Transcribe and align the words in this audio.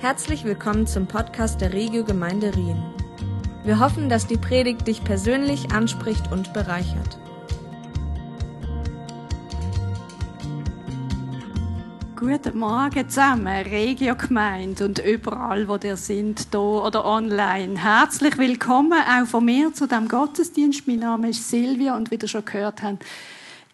Herzlich 0.00 0.44
willkommen 0.44 0.86
zum 0.86 1.08
Podcast 1.08 1.60
der 1.60 1.72
Regio 1.72 2.04
Gemeinde 2.04 2.54
Rien. 2.54 2.80
Wir 3.64 3.80
hoffen, 3.80 4.08
dass 4.08 4.28
die 4.28 4.36
Predigt 4.36 4.86
dich 4.86 5.02
persönlich 5.02 5.72
anspricht 5.72 6.30
und 6.30 6.52
bereichert. 6.52 7.18
Guten 12.14 12.58
Morgen 12.60 13.08
zusammen, 13.08 13.48
Regio 13.48 14.14
Gemeinde 14.14 14.84
und 14.84 15.00
überall, 15.00 15.66
wo 15.66 15.74
ihr 15.82 15.96
sind, 15.96 16.46
hier 16.52 16.60
oder 16.60 17.04
online. 17.04 17.76
Herzlich 17.82 18.38
willkommen 18.38 18.92
auch 19.02 19.26
von 19.26 19.46
mir 19.46 19.74
zu 19.74 19.88
dem 19.88 20.06
Gottesdienst. 20.06 20.86
Mein 20.86 21.00
Name 21.00 21.30
ist 21.30 21.50
Silvia 21.50 21.96
und 21.96 22.12
wie 22.12 22.18
ihr 22.22 22.28
schon 22.28 22.44
gehört 22.44 22.84
habt, 22.84 23.04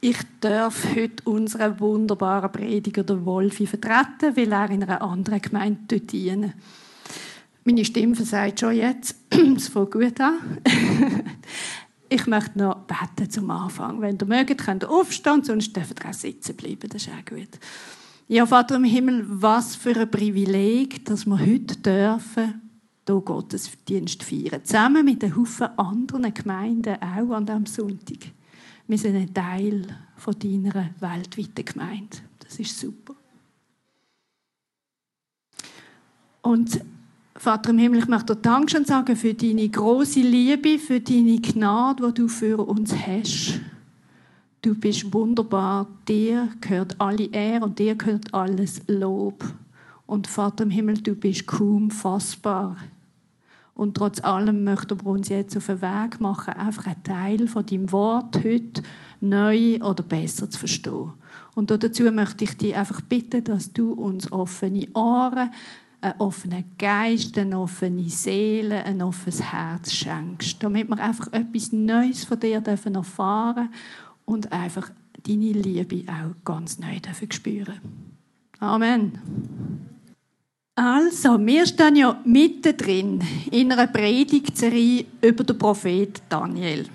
ich 0.05 0.19
darf 0.41 0.95
heute 0.95 1.25
unseren 1.25 1.81
wunderbaren 1.81 2.53
Prediger, 2.53 3.05
der 3.05 3.25
Wolfi, 3.25 3.67
vertreten, 3.67 4.37
weil 4.37 4.53
er 4.53 4.69
in 4.69 4.83
einer 4.83 5.01
anderen 5.01 5.41
Gemeinde 5.41 5.99
dienen 5.99 6.53
Meine 7.65 7.87
Stimme 7.87 8.15
versagt 8.15 8.61
schon 8.61 8.75
jetzt. 8.75 9.17
Es 9.57 9.69
fängt 9.69 9.93
gut 9.93 10.21
an. 10.21 10.59
ich 12.11 12.27
möchte 12.27 12.59
noch 12.59 12.81
beten 12.81 13.31
zum 13.31 13.51
Anfang. 13.51 14.03
Wenn 14.03 14.19
ihr 14.21 14.27
mögt, 14.27 14.59
könnt 14.59 14.83
ihr 14.83 14.91
aufstehen, 14.91 15.43
sonst 15.43 15.75
dürft 15.75 16.05
ihr 16.05 16.11
auch 16.11 16.13
sitzen 16.13 16.55
bleiben. 16.55 16.91
Das 16.91 17.07
ist 17.07 17.09
auch 17.09 17.25
gut. 17.25 17.59
Ja, 18.29 18.45
Vater 18.45 18.77
im 18.77 18.85
Himmel, 18.85 19.25
was 19.27 19.75
für 19.75 19.99
ein 19.99 20.11
Privileg, 20.11 21.07
dass 21.07 21.25
wir 21.25 21.41
heute 21.41 21.77
dürfen 21.77 22.61
hier 23.09 23.21
Gottesdienst 23.23 24.23
feiern. 24.23 24.65
Zusammen 24.65 25.07
mit 25.07 25.25
einem 25.25 25.37
Haufen 25.37 25.79
anderen 25.79 26.35
Gemeinden, 26.35 26.97
auch 27.01 27.35
an 27.35 27.47
diesem 27.47 27.65
Sonntag. 27.65 28.33
Wir 28.87 28.99
sind 28.99 29.17
ein 29.17 29.33
Teil 29.33 29.87
von 30.17 30.39
deiner 30.39 30.91
weltweiten 31.01 31.65
Gemeinde. 31.65 32.19
Das 32.39 32.59
ist 32.59 32.79
super. 32.79 33.15
Und 36.43 36.81
Vater 37.35 37.71
im 37.71 37.79
Himmel, 37.79 38.01
ich 38.01 38.09
möchte 38.09 38.37
dir 38.37 38.43
Dankeschön 38.43 38.85
sagen 38.85 39.17
für 39.17 39.33
deine 39.33 39.69
große 39.69 40.21
Liebe, 40.21 40.79
für 40.79 41.01
deine 41.01 41.41
Gnade, 41.41 42.07
die 42.09 42.15
du 42.15 42.29
für 42.29 42.59
uns 42.59 42.95
hast. 42.95 43.61
Du 44.61 44.75
bist 44.75 45.13
wunderbar. 45.13 45.87
Dir 46.07 46.49
gehört 46.61 47.01
alle 47.01 47.27
Ehre 47.27 47.65
und 47.65 47.79
dir 47.79 47.95
gehört 47.95 48.33
alles 48.33 48.83
Lob. 48.87 49.45
Und 50.07 50.27
Vater 50.27 50.65
im 50.65 50.71
Himmel, 50.71 50.99
du 50.99 51.15
bist 51.15 51.47
kaum 51.47 51.91
fassbar. 51.91 52.77
Und 53.75 53.97
trotz 53.97 54.23
allem 54.23 54.63
möchten 54.63 55.01
wir 55.01 55.07
uns 55.07 55.29
jetzt 55.29 55.57
auf 55.57 55.67
den 55.67 55.83
Weg 55.83 56.21
machen, 56.21 56.55
einfach 56.55 56.87
einen 56.87 57.03
Teil 57.03 57.49
von 57.49 57.67
deinem 57.67 57.91
Wort 57.91 58.37
heute 58.45 58.83
neu 59.21 59.81
oder 59.81 60.03
besser 60.03 60.49
zu 60.49 60.59
verstehen. 60.59 61.13
Und 61.55 61.71
dazu 61.71 62.05
möchte 62.05 62.45
ich 62.45 62.57
dich 62.57 62.77
einfach 62.77 63.01
bitten, 63.01 63.43
dass 63.45 63.73
du 63.73 63.93
uns 63.93 64.31
offene 64.31 64.87
Ohren, 64.95 65.51
einen 66.01 66.21
offenen 66.21 66.65
Geist, 66.79 67.37
eine 67.39 67.59
offene 67.59 68.09
Seele, 68.09 68.85
ein 68.85 69.03
offenes 69.03 69.43
Herz 69.43 69.93
schenkst, 69.93 70.63
damit 70.63 70.89
wir 70.89 70.99
einfach 70.99 71.33
etwas 71.33 71.73
Neues 71.73 72.25
von 72.25 72.39
dir 72.39 72.63
erfahren 72.65 73.55
dürfen 73.55 73.75
und 74.25 74.53
einfach 74.53 74.91
deine 75.27 75.53
Liebe 75.53 76.05
auch 76.11 76.45
ganz 76.45 76.79
neu 76.79 77.01
dürfen 77.01 77.33
spüren. 77.33 77.81
Amen. 78.61 79.19
Also, 80.77 81.39
wir 81.39 81.67
stehen 81.67 81.95
ja 81.95 82.21
mittendrin 82.25 83.23
in 83.53 83.71
einer 83.71 83.87
Predigtserie 83.87 85.05
über 85.21 85.45
den 85.45 85.57
Prophet 85.57 86.21
Daniel. 86.29 86.87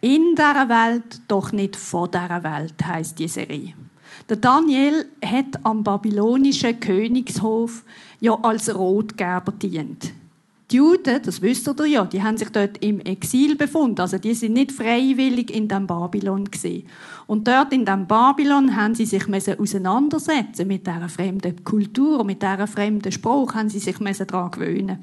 In 0.00 0.34
dieser 0.34 0.68
Welt, 0.68 1.20
doch 1.28 1.52
nicht 1.52 1.76
vor 1.76 2.08
dieser 2.08 2.42
Welt, 2.42 2.74
heißt 2.84 3.16
die 3.16 3.28
Serie. 3.28 3.74
Der 4.28 4.38
Daniel 4.38 5.06
hat 5.24 5.64
am 5.64 5.84
babylonischen 5.84 6.80
Königshof 6.80 7.84
ja 8.18 8.34
als 8.42 8.74
Rotgeber 8.74 9.52
dient. 9.52 10.12
Die 10.72 10.78
Juden, 10.78 11.22
das 11.22 11.42
wisst 11.42 11.68
ihr 11.68 11.86
ja, 11.86 12.04
die 12.04 12.20
haben 12.20 12.36
sich 12.36 12.48
dort 12.48 12.82
im 12.82 12.98
Exil 12.98 13.54
befunden. 13.54 14.00
Also 14.00 14.18
die 14.18 14.34
sind 14.34 14.54
nicht 14.54 14.72
freiwillig 14.72 15.54
in 15.54 15.68
dem 15.68 15.86
Babylon 15.86 16.44
gesehen. 16.44 16.88
Und 17.28 17.46
dort 17.46 17.72
in 17.72 17.84
dem 17.84 18.08
Babylon 18.08 18.74
haben 18.74 18.96
sie 18.96 19.06
sich 19.06 19.22
auseinandersetzen 19.28 20.66
mit 20.66 20.84
dieser 20.84 21.08
fremden 21.08 21.62
Kultur, 21.62 22.24
mit 22.24 22.42
dieser 22.42 22.66
fremden 22.66 23.12
Spruch, 23.12 23.54
haben 23.54 23.68
sie 23.68 23.78
sich 23.78 23.96
daran 23.96 24.50
gewöhnen. 24.50 24.98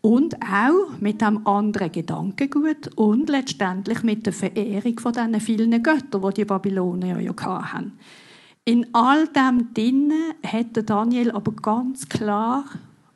Und 0.00 0.36
auch 0.42 0.98
mit 0.98 1.20
dem 1.20 1.46
anderen 1.46 1.92
Gedankengut 1.92 2.90
und 2.96 3.28
letztendlich 3.28 4.02
mit 4.02 4.26
der 4.26 4.32
Verehrung 4.32 4.98
von 4.98 5.12
diesen 5.12 5.40
vielen 5.40 5.82
Göttern, 5.82 6.22
die 6.22 6.34
die 6.34 6.44
Babylonier 6.44 7.20
ja 7.20 7.34
hatten. 7.36 7.92
In 8.64 8.86
all 8.92 9.28
dem 9.28 9.72
Dinne 9.74 10.34
hätte 10.42 10.82
Daniel 10.82 11.30
aber 11.30 11.52
ganz 11.52 12.08
klar 12.08 12.64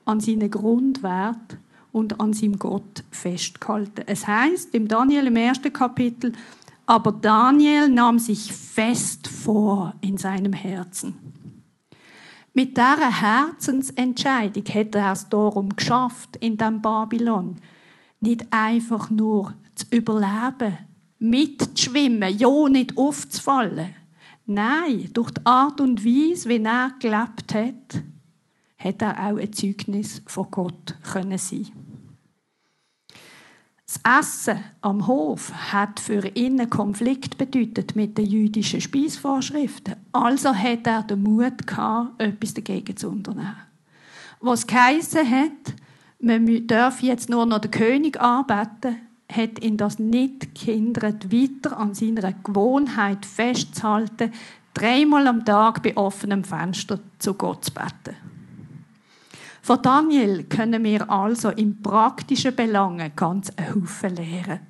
an 0.04 0.20
seinen 0.20 0.50
Grundwert 0.50 1.58
und 1.92 2.20
an 2.20 2.32
seinem 2.32 2.58
Gott 2.58 3.04
festgehalten. 3.10 4.04
Es 4.06 4.26
heißt 4.26 4.74
im 4.74 4.88
Daniel 4.88 5.26
im 5.26 5.36
ersten 5.36 5.72
Kapitel, 5.72 6.32
aber 6.86 7.12
Daniel 7.12 7.88
nahm 7.88 8.18
sich 8.18 8.52
fest 8.52 9.28
vor 9.28 9.94
in 10.00 10.16
seinem 10.16 10.52
Herzen. 10.52 11.14
Mit 12.54 12.76
dieser 12.76 13.10
Herzensentscheidung 13.10 14.64
hätte 14.66 14.98
er 14.98 15.12
es 15.12 15.28
darum 15.28 15.74
geschafft, 15.74 16.36
in 16.36 16.56
dem 16.56 16.82
Babylon 16.82 17.56
nicht 18.20 18.46
einfach 18.50 19.08
nur 19.08 19.54
zu 19.74 19.86
überleben, 19.90 20.78
mitzuschwimmen, 21.18 22.36
ja 22.36 22.68
nicht 22.68 22.98
aufzufallen. 22.98 23.94
Nein, 24.44 25.08
durch 25.12 25.30
die 25.30 25.46
Art 25.46 25.80
und 25.80 26.04
Weise, 26.04 26.48
wie 26.48 26.62
er 26.62 26.92
gelebt 26.98 27.54
hat, 27.54 28.02
hätte 28.76 29.04
er 29.06 29.32
auch 29.32 29.38
ein 29.38 29.52
Zeugnis 29.52 30.20
von 30.26 30.50
Gott 30.50 30.96
können 31.10 31.38
sein. 31.38 31.68
Das 33.92 34.20
Essen 34.20 34.64
am 34.80 35.06
Hof 35.06 35.52
hat 35.52 36.00
für 36.00 36.26
ihn 36.28 36.58
einen 36.58 36.70
Konflikt 36.70 37.36
bedeutet 37.36 37.94
mit 37.94 38.16
den 38.16 38.24
jüdischen 38.24 38.80
Speisvorschriften. 38.80 39.96
Also 40.12 40.54
hat 40.54 40.86
er 40.86 41.02
den 41.02 41.22
Mut 41.22 41.66
gehabt, 41.66 42.22
etwas 42.22 42.54
dagegen 42.54 42.96
zu 42.96 43.10
unternehmen. 43.10 43.56
Was 44.40 44.66
geheissen 44.66 45.30
hat, 45.30 45.74
man 46.20 46.66
darf 46.66 47.02
jetzt 47.02 47.28
nur 47.28 47.44
noch 47.44 47.58
den 47.58 47.70
König 47.70 48.18
arbeiten, 48.18 48.96
hat 49.30 49.62
ihn 49.62 49.76
das 49.76 49.98
nicht 49.98 50.54
gehindert, 50.54 51.30
weiter 51.30 51.76
an 51.76 51.92
seiner 51.92 52.32
Gewohnheit 52.32 53.26
festzuhalten, 53.26 54.32
dreimal 54.72 55.26
am 55.26 55.44
Tag 55.44 55.82
bei 55.82 55.94
offenem 55.98 56.44
Fenster 56.44 56.98
zu 57.18 57.34
Gott 57.34 57.66
zu 57.66 57.72
beten. 57.74 58.16
Von 59.62 59.80
Daniel 59.80 60.42
können 60.44 60.82
wir 60.82 61.08
also 61.08 61.50
im 61.50 61.80
praktischen 61.80 62.54
Belangen 62.54 63.12
ganz 63.14 63.50
einen 63.56 63.82
Haufen 63.82 64.16
lernen. 64.16 64.60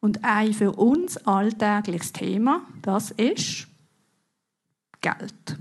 Und 0.00 0.24
ein 0.24 0.52
für 0.52 0.72
uns 0.72 1.16
alltägliches 1.18 2.12
Thema, 2.12 2.62
das 2.82 3.12
ist 3.12 3.68
Geld. 5.00 5.56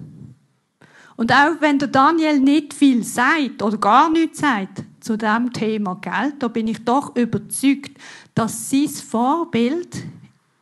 Und 1.16 1.32
auch 1.32 1.60
wenn 1.60 1.78
der 1.78 1.90
Daniel 1.90 2.40
nicht 2.40 2.74
viel 2.74 3.04
sagt 3.04 3.62
oder 3.62 3.78
gar 3.78 4.10
nichts 4.10 4.40
sagt 4.40 4.84
zu 5.00 5.16
dem 5.16 5.54
Thema 5.54 5.96
Geld, 5.96 6.36
da 6.40 6.48
bin 6.48 6.68
ich 6.68 6.84
doch 6.84 7.16
überzeugt, 7.16 7.92
dass 8.34 8.70
sein 8.70 8.88
Vorbild 8.88 10.06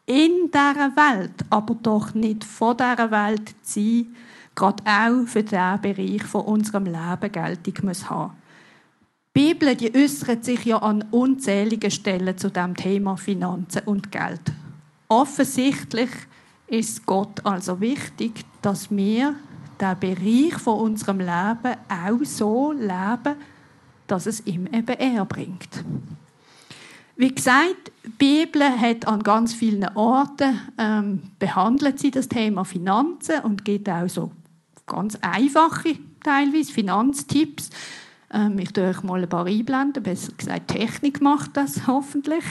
in 0.08 0.52
dieser 0.52 0.92
Welt, 0.96 1.46
aber 1.50 1.76
doch 1.76 2.14
nicht 2.14 2.44
vor 2.44 2.76
dieser 2.76 3.12
Welt 3.12 3.56
sein, 3.62 4.16
gerade 4.57 4.84
auch 4.85 5.28
für 5.28 5.44
diesen 5.44 5.81
Bereich 5.81 6.23
von 6.23 6.41
unserem 6.41 6.85
Leben 6.85 7.31
Geltung 7.31 7.73
muss 7.84 8.09
haben. 8.09 8.34
Die 9.35 9.53
Bibel 9.53 9.75
die 9.75 9.95
äußert 9.95 10.44
sich 10.44 10.66
ja 10.66 10.78
an 10.78 11.06
unzähligen 11.12 11.91
Stellen 11.91 12.38
zu 12.38 12.50
dem 12.50 12.75
Thema 12.75 13.17
Finanzen 13.17 13.84
und 13.85 14.12
Geld. 14.12 14.41
Offensichtlich 15.07 16.09
ist 16.66 17.06
Gott 17.06 17.46
also 17.46 17.79
wichtig, 17.79 18.44
dass 18.63 18.90
wir 18.90 19.35
den 19.79 20.00
Bereich 20.00 20.56
von 20.56 20.79
unserem 20.79 21.19
Leben 21.19 21.78
auch 21.88 22.25
so 22.25 22.72
leben, 22.72 23.35
dass 24.08 24.26
es 24.26 24.46
ihm 24.47 24.66
eben 24.67 24.97
er 24.97 25.23
bringt. 25.26 25.84
Wie 27.16 27.34
gesagt, 27.34 27.91
die 28.03 28.09
Bibel 28.46 28.61
hat 28.61 29.08
an 29.08 29.23
ganz 29.23 29.53
vielen 29.53 29.87
Orten 29.96 30.59
ähm, 30.78 31.22
behandelt 31.40 31.99
sie 31.99 32.11
das 32.11 32.28
Thema 32.28 32.64
Finanzen 32.64 33.40
und 33.41 33.66
geht 33.66 33.90
auch 33.90 34.08
so 34.08 34.32
ganz 34.87 35.16
einfache 35.22 35.95
teilweise 36.23 36.73
Finanztipps. 36.73 37.69
Ähm, 38.34 38.57
ich 38.59 38.73
tue 38.73 38.89
euch 38.89 39.03
mal 39.03 39.22
ein 39.22 39.29
paar 39.29 39.45
einblenden, 39.45 40.03
besser 40.03 40.34
gesagt 40.34 40.69
Technik 40.69 41.22
macht 41.22 41.55
das 41.55 41.87
hoffentlich. 41.87 42.43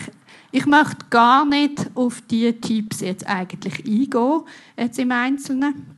Ich 0.52 0.66
möchte 0.66 1.06
gar 1.10 1.44
nicht 1.44 1.90
auf 1.94 2.22
diese 2.30 2.58
Tipps 2.60 3.00
jetzt 3.00 3.26
eigentlich 3.26 3.84
eingehen, 3.84 4.42
jetzt 4.76 4.98
im 4.98 5.10
Einzelnen. 5.10 5.96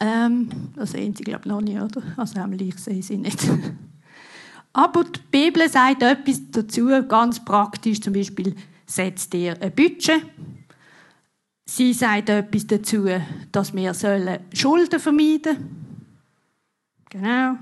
Ähm, 0.00 0.48
das 0.74 0.92
sehen 0.92 1.14
Sie, 1.14 1.22
glaube 1.22 1.42
ich, 1.44 1.46
noch 1.46 1.60
nicht, 1.60 1.80
oder? 1.80 2.02
Also 2.16 2.40
ich 2.58 2.78
sehe 2.78 3.02
sie 3.02 3.18
nicht. 3.18 3.38
Aber 4.72 5.04
die 5.04 5.20
Bibel 5.30 5.68
sagt 5.68 6.02
etwas 6.02 6.40
dazu, 6.50 6.88
ganz 7.06 7.44
praktisch, 7.44 8.00
zum 8.00 8.14
Beispiel, 8.14 8.56
setzt 8.86 9.32
dir 9.32 9.56
ein 9.60 9.72
Budget 9.72 10.22
Sie 11.74 11.94
sagt 11.94 12.28
etwas 12.28 12.66
dazu, 12.66 13.08
dass 13.50 13.72
wir 13.72 13.94
Schulden 14.52 15.00
vermeiden 15.00 15.40
sollen. 15.42 16.06
Genau. 17.08 17.56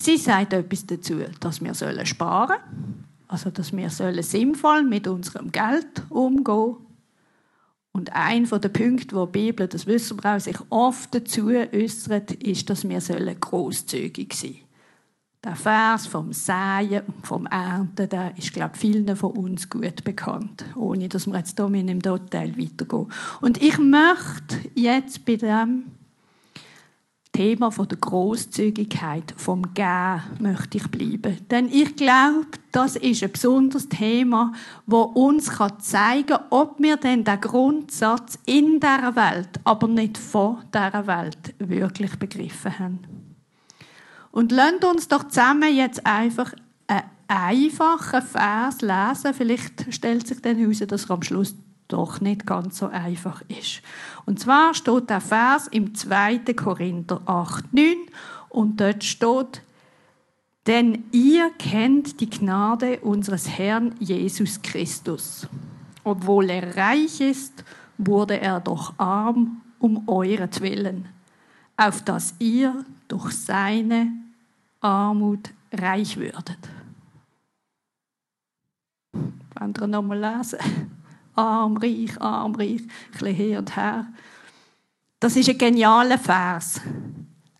Sie 0.00 0.16
sagt 0.16 0.52
etwas 0.52 0.86
dazu, 0.86 1.16
dass 1.40 1.60
wir 1.60 1.74
sparen 1.74 2.58
sollen, 2.60 3.04
also 3.26 3.50
dass 3.50 3.76
wir 3.76 3.90
sinnvoll 3.90 4.84
mit 4.84 5.08
unserem 5.08 5.50
Geld 5.50 6.04
umgehen 6.10 6.44
sollen. 6.44 6.76
Und 7.90 8.12
ein 8.12 8.48
der 8.48 8.68
Punkte, 8.68 9.16
wo 9.16 9.26
die 9.26 9.32
Bibel, 9.32 9.66
das 9.66 9.88
wissen 9.88 10.22
wir 10.22 10.36
auch, 10.36 10.40
sich 10.40 10.58
oft 10.70 11.12
dazu 11.12 11.48
äußert, 11.48 12.30
ist, 12.34 12.70
dass 12.70 12.88
wir 12.88 13.00
großzügig 13.34 14.32
sein 14.32 14.52
sollen. 14.52 14.65
Der 15.46 15.54
Vers 15.54 16.08
vom 16.08 16.32
Säen 16.32 17.02
und 17.06 17.24
vom 17.24 17.46
Ernten, 17.46 18.08
der 18.08 18.36
ist, 18.36 18.52
glaube 18.52 18.72
ich, 18.74 18.80
vielen 18.80 19.14
von 19.14 19.30
uns 19.30 19.70
gut 19.70 20.02
bekannt, 20.02 20.64
ohne 20.74 21.08
dass 21.08 21.28
wir 21.28 21.36
jetzt 21.36 21.56
hier 21.56 21.72
in 21.72 21.86
dem 21.86 22.02
Detail 22.02 22.58
weitergehen. 22.58 23.06
Und 23.40 23.62
ich 23.62 23.78
möchte 23.78 24.56
jetzt 24.74 25.24
bei 25.24 25.36
dem 25.36 25.84
Thema 27.30 27.70
von 27.70 27.86
der 27.86 27.98
Großzügigkeit, 27.98 29.34
vom 29.36 29.72
Gehen 29.72 30.20
möchte 30.40 30.78
ich 30.78 30.88
bleiben. 30.88 31.38
Denn 31.48 31.68
ich 31.70 31.94
glaube, 31.94 32.48
das 32.72 32.96
ist 32.96 33.22
ein 33.22 33.30
besonderes 33.30 33.88
Thema, 33.88 34.52
wo 34.84 35.02
uns 35.02 35.48
zeigen 35.78 36.26
kann, 36.26 36.44
ob 36.50 36.80
wir 36.80 36.96
denn 36.96 37.22
den 37.22 37.40
Grundsatz 37.40 38.36
in 38.46 38.80
dieser 38.80 39.14
Welt, 39.14 39.60
aber 39.62 39.86
nicht 39.86 40.18
vor 40.18 40.64
dieser 40.74 41.06
Welt, 41.06 41.54
wirklich 41.60 42.18
begriffen 42.18 42.76
haben. 42.80 43.25
Und 44.36 44.52
lasst 44.52 44.84
uns 44.84 45.08
doch 45.08 45.28
zusammen 45.28 45.74
jetzt 45.74 46.04
einfach 46.04 46.52
einen 46.86 47.04
einfachen 47.26 48.20
Vers 48.20 48.82
lesen. 48.82 49.32
Vielleicht 49.32 49.94
stellt 49.94 50.26
sich 50.26 50.42
dann 50.42 50.58
heraus, 50.58 50.80
dass 50.86 51.06
er 51.06 51.12
am 51.12 51.22
Schluss 51.22 51.54
doch 51.88 52.20
nicht 52.20 52.44
ganz 52.44 52.76
so 52.76 52.88
einfach 52.88 53.40
ist. 53.48 53.80
Und 54.26 54.38
zwar 54.38 54.74
steht 54.74 55.08
der 55.08 55.22
Vers 55.22 55.68
im 55.68 55.94
2. 55.94 56.52
Korinther 56.54 57.22
8, 57.24 57.72
9 57.72 57.96
und 58.50 58.78
dort 58.78 59.04
steht, 59.04 59.62
denn 60.66 61.04
ihr 61.12 61.48
kennt 61.58 62.20
die 62.20 62.28
Gnade 62.28 63.00
unseres 63.00 63.48
Herrn 63.48 63.94
Jesus 64.00 64.60
Christus. 64.60 65.48
Obwohl 66.04 66.50
er 66.50 66.76
reich 66.76 67.22
ist, 67.22 67.64
wurde 67.96 68.38
er 68.38 68.60
doch 68.60 68.92
arm 68.98 69.62
um 69.78 70.06
euretwillen, 70.06 71.08
auf 71.78 72.02
dass 72.02 72.34
ihr 72.38 72.84
durch 73.08 73.32
seine 73.32 74.25
Armut 74.80 75.50
reich 75.72 76.16
würdet. 76.16 76.58
Wenn 79.12 79.74
ihr 79.80 79.86
nochmal 79.86 80.18
lesen 80.18 80.58
arm, 81.36 81.76
reich, 81.76 82.20
arm, 82.20 82.54
reich, 82.54 82.80
ein 82.80 82.90
bisschen 83.12 83.34
her 83.34 83.58
und 83.58 83.76
her. 83.76 84.06
Das 85.20 85.36
ist 85.36 85.48
ein 85.48 85.58
genialer 85.58 86.18
Vers. 86.18 86.80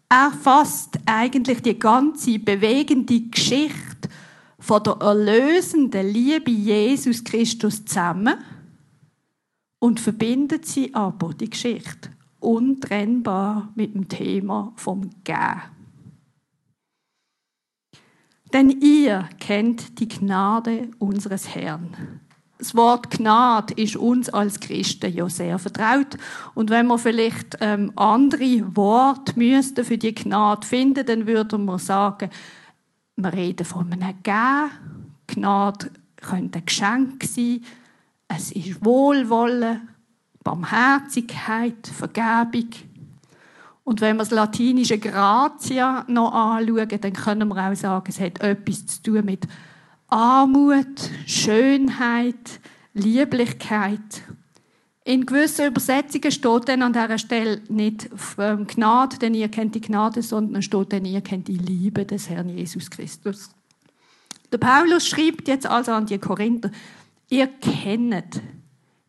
Er 0.08 0.30
fasst 0.30 0.98
eigentlich 1.04 1.62
die 1.62 1.78
ganze 1.78 2.38
bewegende 2.38 3.20
Geschichte 3.20 4.08
von 4.58 4.82
der 4.82 4.96
erlösenden 5.00 6.08
Liebe 6.08 6.50
Jesus 6.50 7.22
Christus 7.24 7.84
zusammen 7.84 8.36
und 9.78 10.00
verbindet 10.00 10.66
sie 10.66 10.94
aber, 10.94 11.34
die 11.34 11.50
Geschichte, 11.50 12.10
untrennbar 12.40 13.72
mit 13.74 13.94
dem 13.94 14.08
Thema 14.08 14.72
vom 14.76 15.10
Gehen. 15.24 15.75
Denn 18.52 18.70
ihr 18.70 19.28
kennt 19.38 19.98
die 19.98 20.08
Gnade 20.08 20.90
unseres 20.98 21.54
Herrn 21.54 22.20
das 22.58 22.74
Wort 22.74 23.10
Gnade 23.10 23.74
ist 23.74 23.96
uns 23.96 24.30
als 24.30 24.60
Christen 24.60 25.12
ja 25.12 25.28
sehr 25.28 25.58
vertraut. 25.58 26.16
Und 26.54 26.70
wenn 26.70 26.86
wir 26.86 26.98
vielleicht 26.98 27.58
ähm, 27.60 27.92
andere 27.96 28.76
Worte 28.76 29.38
müssten 29.38 29.84
für 29.84 29.98
die 29.98 30.14
Gnade 30.14 30.66
finden, 30.66 31.04
dann 31.04 31.26
würden 31.26 31.64
wir 31.66 31.78
sagen, 31.78 32.30
wir 33.16 33.32
reden 33.32 33.64
von 33.64 33.92
einem 33.92 34.14
Gehen. 34.22 34.70
Gnade 35.26 35.90
könnte 36.16 36.58
ein 36.58 36.64
Geschenk 36.64 37.24
sein. 37.24 37.62
Es 38.28 38.52
ist 38.52 38.84
Wohlwollen, 38.84 39.88
Barmherzigkeit, 40.42 41.86
Vergebung. 41.86 42.70
Und 43.86 44.00
wenn 44.00 44.16
wir 44.16 44.24
das 44.24 44.32
latinische 44.32 44.98
Gratia 44.98 46.04
noch 46.08 46.32
anschauen, 46.32 46.88
dann 46.88 47.12
können 47.12 47.48
wir 47.48 47.70
auch 47.70 47.74
sagen, 47.76 48.06
es 48.08 48.18
hat 48.18 48.40
etwas 48.40 48.84
zu 48.84 49.00
tun 49.00 49.24
mit 49.24 49.46
Armut, 50.08 51.08
Schönheit, 51.24 52.58
Lieblichkeit. 52.94 54.00
In 55.04 55.24
gewissen 55.24 55.68
Übersetzungen 55.68 56.32
steht 56.32 56.68
dann 56.68 56.82
an 56.82 56.94
dieser 56.94 57.16
Stelle 57.16 57.62
nicht 57.68 58.10
ähm, 58.38 58.66
Gnade, 58.66 59.18
denn 59.18 59.34
ihr 59.34 59.48
kennt 59.48 59.76
die 59.76 59.80
Gnade, 59.80 60.20
sondern 60.20 60.62
steht 60.62 60.92
dann, 60.92 61.04
ihr 61.04 61.20
kennt 61.20 61.46
die 61.46 61.58
Liebe 61.58 62.04
des 62.04 62.28
Herrn 62.28 62.48
Jesus 62.48 62.90
Christus. 62.90 63.50
Der 64.50 64.58
Paulus 64.58 65.06
schreibt 65.06 65.46
jetzt 65.46 65.66
also 65.66 65.92
an 65.92 66.06
die 66.06 66.18
Korinther, 66.18 66.72
ihr 67.28 67.46
kennt, 67.46 68.42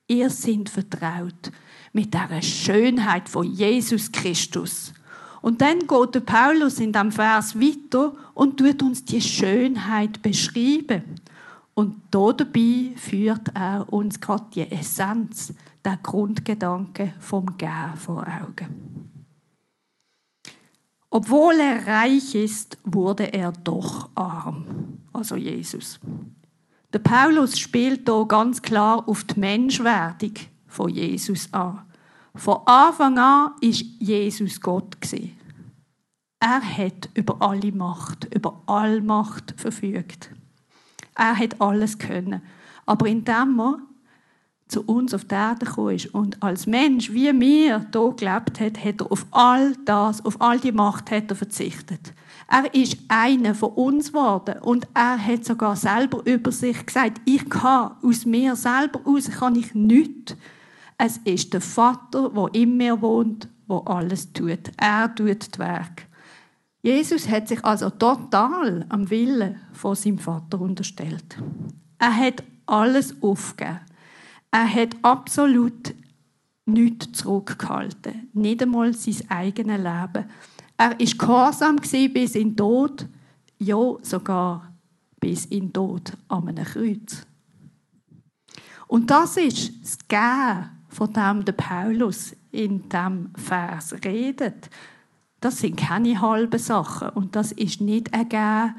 ihr 0.07 0.29
seid 0.29 0.69
vertraut 0.69 1.51
mit 1.97 2.13
der 2.13 2.43
Schönheit 2.43 3.27
von 3.27 3.51
Jesus 3.51 4.11
Christus. 4.11 4.93
Und 5.41 5.61
dann 5.61 5.79
geht 5.79 6.13
der 6.13 6.19
Paulus 6.19 6.79
in 6.79 6.93
dem 6.93 7.11
Vers 7.11 7.59
weiter 7.59 8.13
und 8.35 8.57
tut 8.57 8.83
uns 8.83 9.03
die 9.03 9.19
Schönheit 9.19 10.21
beschreiben. 10.21 11.15
Und 11.73 11.95
dabei 12.11 12.93
führt 12.97 13.49
er 13.55 13.91
uns 13.91 14.21
gerade 14.21 14.45
die 14.53 14.71
Essenz, 14.71 15.55
der 15.83 15.97
Grundgedanke 16.03 17.15
vom 17.19 17.57
Gehen 17.57 17.95
vor 17.95 18.27
Augen. 18.27 19.09
Obwohl 21.09 21.55
er 21.55 21.87
reich 21.87 22.35
ist, 22.35 22.77
wurde 22.83 23.33
er 23.33 23.53
doch 23.53 24.09
arm. 24.13 24.99
Also 25.13 25.35
Jesus. 25.35 25.99
Der 26.93 26.99
Paulus 26.99 27.57
spielt 27.57 28.07
hier 28.07 28.25
ganz 28.27 28.61
klar 28.61 29.09
auf 29.09 29.23
die 29.23 29.39
Menschwerdung 29.39 30.33
von 30.67 30.89
Jesus 30.89 31.51
an. 31.51 31.86
Von 32.37 32.59
Anfang 32.65 33.17
an 33.17 33.51
ist 33.61 33.83
Jesus 33.99 34.61
Gott 34.61 34.95
Er 36.39 36.61
hat 36.61 37.09
über 37.15 37.41
alle 37.41 37.71
Macht, 37.71 38.33
über 38.33 38.61
all 38.67 39.01
Macht 39.01 39.55
verfügt. 39.57 40.29
Er 41.15 41.35
hat 41.35 41.59
alles 41.59 41.97
können. 41.97 42.41
Aber 42.85 43.07
indem 43.07 43.59
er 43.59 43.79
zu 44.67 44.81
uns 44.83 45.13
auf 45.13 45.25
die 45.25 45.33
Erde 45.33 45.65
gekommen 45.65 45.95
ist 45.95 46.13
und 46.13 46.43
als 46.43 46.67
Mensch, 46.67 47.11
wie 47.11 47.31
wir 47.39 47.87
hier 47.91 48.13
gelebt 48.15 48.59
hat, 48.59 48.83
hat 48.83 49.01
er 49.01 49.11
auf 49.11 49.25
all 49.31 49.75
das, 49.85 50.23
auf 50.23 50.39
all 50.41 50.59
die 50.59 50.71
Macht 50.71 51.09
hat 51.09 51.29
er 51.31 51.35
verzichtet. 51.35 52.13
Er 52.49 52.73
ist 52.73 52.97
einer 53.07 53.55
von 53.55 53.71
uns 53.71 54.09
geworden 54.09 54.61
und 54.61 54.87
er 54.93 55.17
hat 55.17 55.43
sogar 55.43 55.75
selber 55.75 56.21
über 56.25 56.51
sich 56.51 56.85
gesagt, 56.85 57.21
ich 57.25 57.49
kann 57.49 57.95
aus 58.03 58.25
mir 58.25 58.55
selber 58.55 59.01
aus 59.05 59.29
kann 59.29 59.55
ich 59.55 59.73
nichts. 59.73 60.35
Es 60.97 61.17
ist 61.17 61.53
der 61.53 61.61
Vater, 61.61 62.29
der 62.29 62.53
in 62.53 62.77
mir 62.77 63.01
wohnt, 63.01 63.47
der 63.69 63.81
alles 63.85 64.33
tut. 64.33 64.71
Er 64.77 65.13
tut 65.13 65.51
das 65.51 65.59
Werk. 65.59 66.07
Jesus 66.81 67.29
hat 67.29 67.47
sich 67.47 67.63
also 67.63 67.89
total 67.89 68.85
am 68.89 69.09
Willen 69.09 69.59
von 69.73 69.95
seinem 69.95 70.17
Vater 70.17 70.59
unterstellt. 70.59 71.37
Er 71.99 72.15
hat 72.15 72.43
alles 72.65 73.21
aufgegeben. 73.21 73.79
Er 74.51 74.73
hat 74.73 74.95
absolut 75.01 75.93
nichts 76.65 77.11
zurückgehalten. 77.11 78.29
Nicht 78.33 78.63
einmal 78.63 78.93
sein 78.93 79.29
eigenes 79.29 79.77
Leben. 79.77 80.29
Er 80.77 80.99
ist 80.99 81.19
gehorsam 81.19 81.77
bis 81.77 82.35
in 82.35 82.49
den 82.49 82.57
Tod, 82.57 83.07
ja 83.59 83.95
sogar 84.01 84.73
bis 85.19 85.45
in 85.45 85.65
den 85.65 85.73
Tod 85.73 86.13
an 86.27 86.47
einem 86.47 86.65
Kreuz. 86.65 87.25
Und 88.87 89.09
das 89.09 89.37
ist 89.37 89.71
das 89.81 90.07
Gehen 90.07 90.76
von 90.89 91.13
dem 91.13 91.45
der 91.45 91.53
Paulus 91.53 92.35
in 92.51 92.89
dem 92.89 93.31
Vers 93.35 93.95
redet. 94.03 94.69
Das 95.39 95.59
sind 95.59 95.77
keine 95.77 96.19
halben 96.19 96.59
Sachen 96.59 97.09
und 97.09 97.35
das 97.35 97.51
ist 97.51 97.81
nicht 97.81 98.13
ein 98.13 98.29
Gehen 98.29 98.75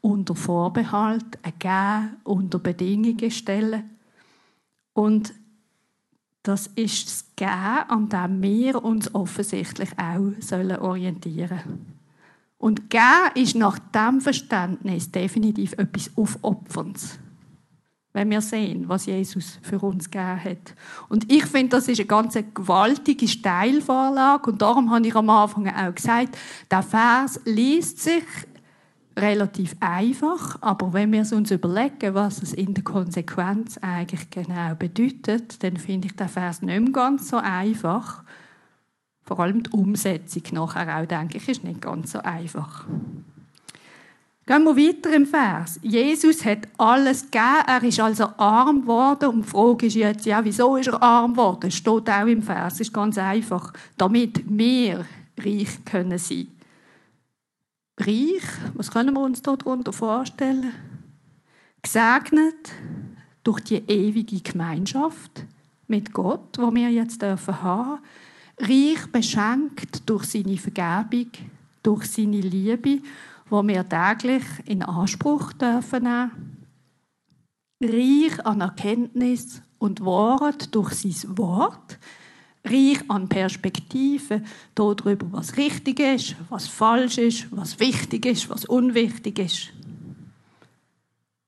unter 0.00 0.34
Vorbehalt, 0.34 1.38
ein 1.42 1.52
Gehen 1.58 2.16
unter 2.24 2.58
Bedingungen 2.58 3.30
stellen. 3.30 3.90
Und 4.92 5.32
das 6.42 6.66
ist 6.68 7.06
das 7.06 7.36
Gehen, 7.36 7.48
an 7.48 8.08
dem 8.08 8.42
wir 8.42 8.82
uns 8.82 9.14
offensichtlich 9.14 9.90
auch 9.98 10.32
sollen 10.40 10.78
orientieren 10.78 11.60
sollen. 11.64 12.00
Und 12.58 12.90
Gehen 12.90 13.30
ist 13.36 13.54
nach 13.54 13.78
dem 13.78 14.20
Verständnis 14.20 15.12
definitiv 15.12 15.74
etwas 15.74 16.10
Aufopferns 16.16 17.19
wenn 18.12 18.30
wir 18.30 18.40
sehen, 18.40 18.88
was 18.88 19.06
Jesus 19.06 19.58
für 19.62 19.78
uns 19.78 20.10
gegeben 20.10 20.42
hat. 20.44 20.74
Und 21.08 21.30
ich 21.32 21.46
finde, 21.46 21.76
das 21.76 21.88
ist 21.88 22.00
eine 22.00 22.06
ganz 22.06 22.36
gewaltige 22.54 23.28
Steilvorlage 23.28 24.50
und 24.50 24.60
darum 24.60 24.90
habe 24.90 25.06
ich 25.06 25.14
am 25.14 25.30
Anfang 25.30 25.68
auch 25.68 25.94
gesagt, 25.94 26.36
der 26.70 26.82
Vers 26.82 27.40
liest 27.44 28.00
sich 28.00 28.24
relativ 29.16 29.76
einfach, 29.80 30.56
aber 30.60 30.92
wenn 30.92 31.12
wir 31.12 31.20
uns 31.32 31.50
überlegen, 31.50 32.14
was 32.14 32.42
es 32.42 32.52
in 32.52 32.74
der 32.74 32.84
Konsequenz 32.84 33.78
eigentlich 33.78 34.30
genau 34.30 34.74
bedeutet, 34.74 35.62
dann 35.62 35.76
finde 35.76 36.08
ich 36.08 36.16
der 36.16 36.28
Vers 36.28 36.62
nicht 36.62 36.80
mehr 36.80 36.92
ganz 36.92 37.28
so 37.28 37.36
einfach. 37.36 38.22
Vor 39.22 39.40
allem 39.40 39.62
die 39.62 39.70
Umsetzung 39.70 40.42
nachher 40.52 40.98
auch, 40.98 41.06
denke 41.06 41.36
ich, 41.36 41.48
ist 41.48 41.64
nicht 41.64 41.82
ganz 41.82 42.12
so 42.12 42.20
einfach. 42.20 42.86
Gehen 44.46 44.64
wir 44.64 44.76
weiter 44.76 45.14
im 45.14 45.26
Vers. 45.26 45.78
Jesus 45.82 46.44
hat 46.44 46.66
alles 46.76 47.22
gegeben, 47.22 47.64
er 47.66 47.82
ist 47.82 48.00
also 48.00 48.24
arm 48.36 48.82
geworden. 48.82 49.28
Und 49.28 49.44
die 49.44 49.48
Frage 49.48 49.86
ist 49.86 49.94
jetzt, 49.94 50.26
ja, 50.26 50.44
wieso 50.44 50.76
ist 50.76 50.88
er 50.88 51.00
arm 51.02 51.32
geworden? 51.32 51.60
Das 51.62 51.74
steht 51.74 52.10
auch 52.10 52.26
im 52.26 52.42
Vers. 52.42 52.74
Das 52.74 52.80
ist 52.80 52.92
ganz 52.92 53.16
einfach. 53.18 53.72
Damit 53.96 54.42
wir 54.46 55.04
reich 55.38 55.84
können 55.84 56.18
sein. 56.18 56.48
Reich, 57.98 58.42
was 58.74 58.90
können 58.90 59.14
wir 59.14 59.20
uns 59.20 59.42
darunter 59.42 59.92
vorstellen? 59.92 60.72
Gesegnet 61.82 62.72
durch 63.44 63.60
die 63.60 63.82
ewige 63.88 64.40
Gemeinschaft 64.40 65.44
mit 65.86 66.12
Gott, 66.12 66.58
wo 66.58 66.74
wir 66.74 66.90
jetzt 66.90 67.22
dürfen 67.22 67.62
haben. 67.62 68.00
Reich 68.58 69.06
beschenkt 69.12 70.08
durch 70.08 70.24
seine 70.24 70.56
Vergebung, 70.56 71.30
durch 71.82 72.06
seine 72.06 72.40
Liebe 72.40 73.00
wo 73.50 73.66
wir 73.66 73.88
täglich 73.88 74.44
in 74.64 74.82
Anspruch 74.82 75.52
dürfen. 75.52 76.06
Reich 77.82 78.46
an 78.46 78.60
Erkenntnis 78.60 79.62
und 79.78 80.04
Wort 80.04 80.74
durch 80.74 80.94
sein 80.94 81.38
Wort. 81.38 81.98
Reich 82.64 83.00
an 83.08 83.28
Perspektiven 83.28 84.44
darüber, 84.74 85.26
was 85.32 85.56
richtig 85.56 85.98
ist, 85.98 86.36
was 86.50 86.68
falsch 86.68 87.16
ist, 87.16 87.46
was 87.50 87.80
wichtig 87.80 88.26
ist, 88.26 88.50
was 88.50 88.66
unwichtig 88.66 89.38
ist. 89.38 89.72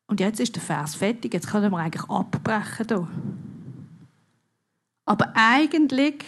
Und 0.07 0.21
jetzt 0.21 0.41
ist 0.41 0.55
der 0.55 0.63
Vers 0.63 0.95
fertig, 0.95 1.35
jetzt 1.35 1.49
können 1.49 1.71
wir 1.71 1.79
eigentlich 1.79 2.09
abbrechen. 2.09 2.87
Hier. 2.89 3.09
Aber 5.05 5.33
eigentlich 5.35 6.25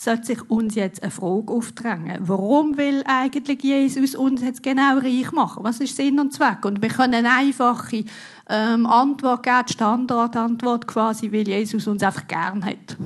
sollte 0.00 0.26
sich 0.26 0.48
uns 0.48 0.76
jetzt 0.76 1.02
eine 1.02 1.10
Frage 1.10 1.52
aufdrängen. 1.52 2.18
Warum 2.20 2.76
will 2.76 3.02
eigentlich 3.04 3.64
Jesus 3.64 4.14
uns 4.14 4.42
jetzt 4.42 4.62
genau 4.62 4.98
reich 4.98 5.32
machen? 5.32 5.64
Was 5.64 5.80
ist 5.80 5.96
Sinn 5.96 6.20
und 6.20 6.32
Zweck? 6.32 6.64
Und 6.64 6.80
wir 6.80 6.88
können 6.88 7.14
eine 7.14 7.32
einfache 7.32 8.04
ähm, 8.48 8.86
Antwort 8.86 9.42
geben, 9.42 9.64
die 9.68 9.72
Standardantwort 9.72 10.86
quasi, 10.86 11.32
weil 11.32 11.48
Jesus 11.48 11.88
uns 11.88 12.04
einfach 12.04 12.28
gern 12.28 12.64
hat. 12.64 12.96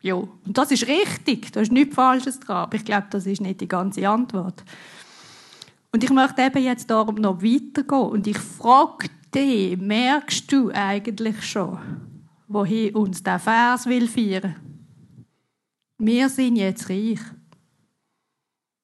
Ja, 0.00 0.14
und 0.14 0.56
das 0.56 0.70
ist 0.70 0.86
richtig, 0.86 1.52
da 1.52 1.60
ist 1.60 1.72
nichts 1.72 1.96
Falsches 1.96 2.38
dran, 2.38 2.56
aber 2.56 2.76
ich 2.76 2.84
glaube, 2.84 3.06
das 3.10 3.26
ist 3.26 3.40
nicht 3.40 3.60
die 3.60 3.68
ganze 3.68 4.08
Antwort. 4.08 4.62
Und 5.92 6.04
ich 6.04 6.10
möchte 6.10 6.42
eben 6.42 6.62
jetzt 6.62 6.88
darum 6.88 7.16
noch 7.16 7.42
weitergehen 7.42 8.10
und 8.10 8.26
ich 8.28 8.38
frage 8.38 9.08
dich, 9.34 9.76
merkst 9.76 10.50
du 10.52 10.70
eigentlich 10.72 11.42
schon, 11.42 11.78
wohin 12.46 12.94
uns 12.94 13.22
der 13.24 13.40
Vers 13.40 13.86
will 13.86 14.06
führen? 14.06 14.71
Wir 16.04 16.28
sind 16.28 16.56
jetzt 16.56 16.90
reich. 16.90 17.20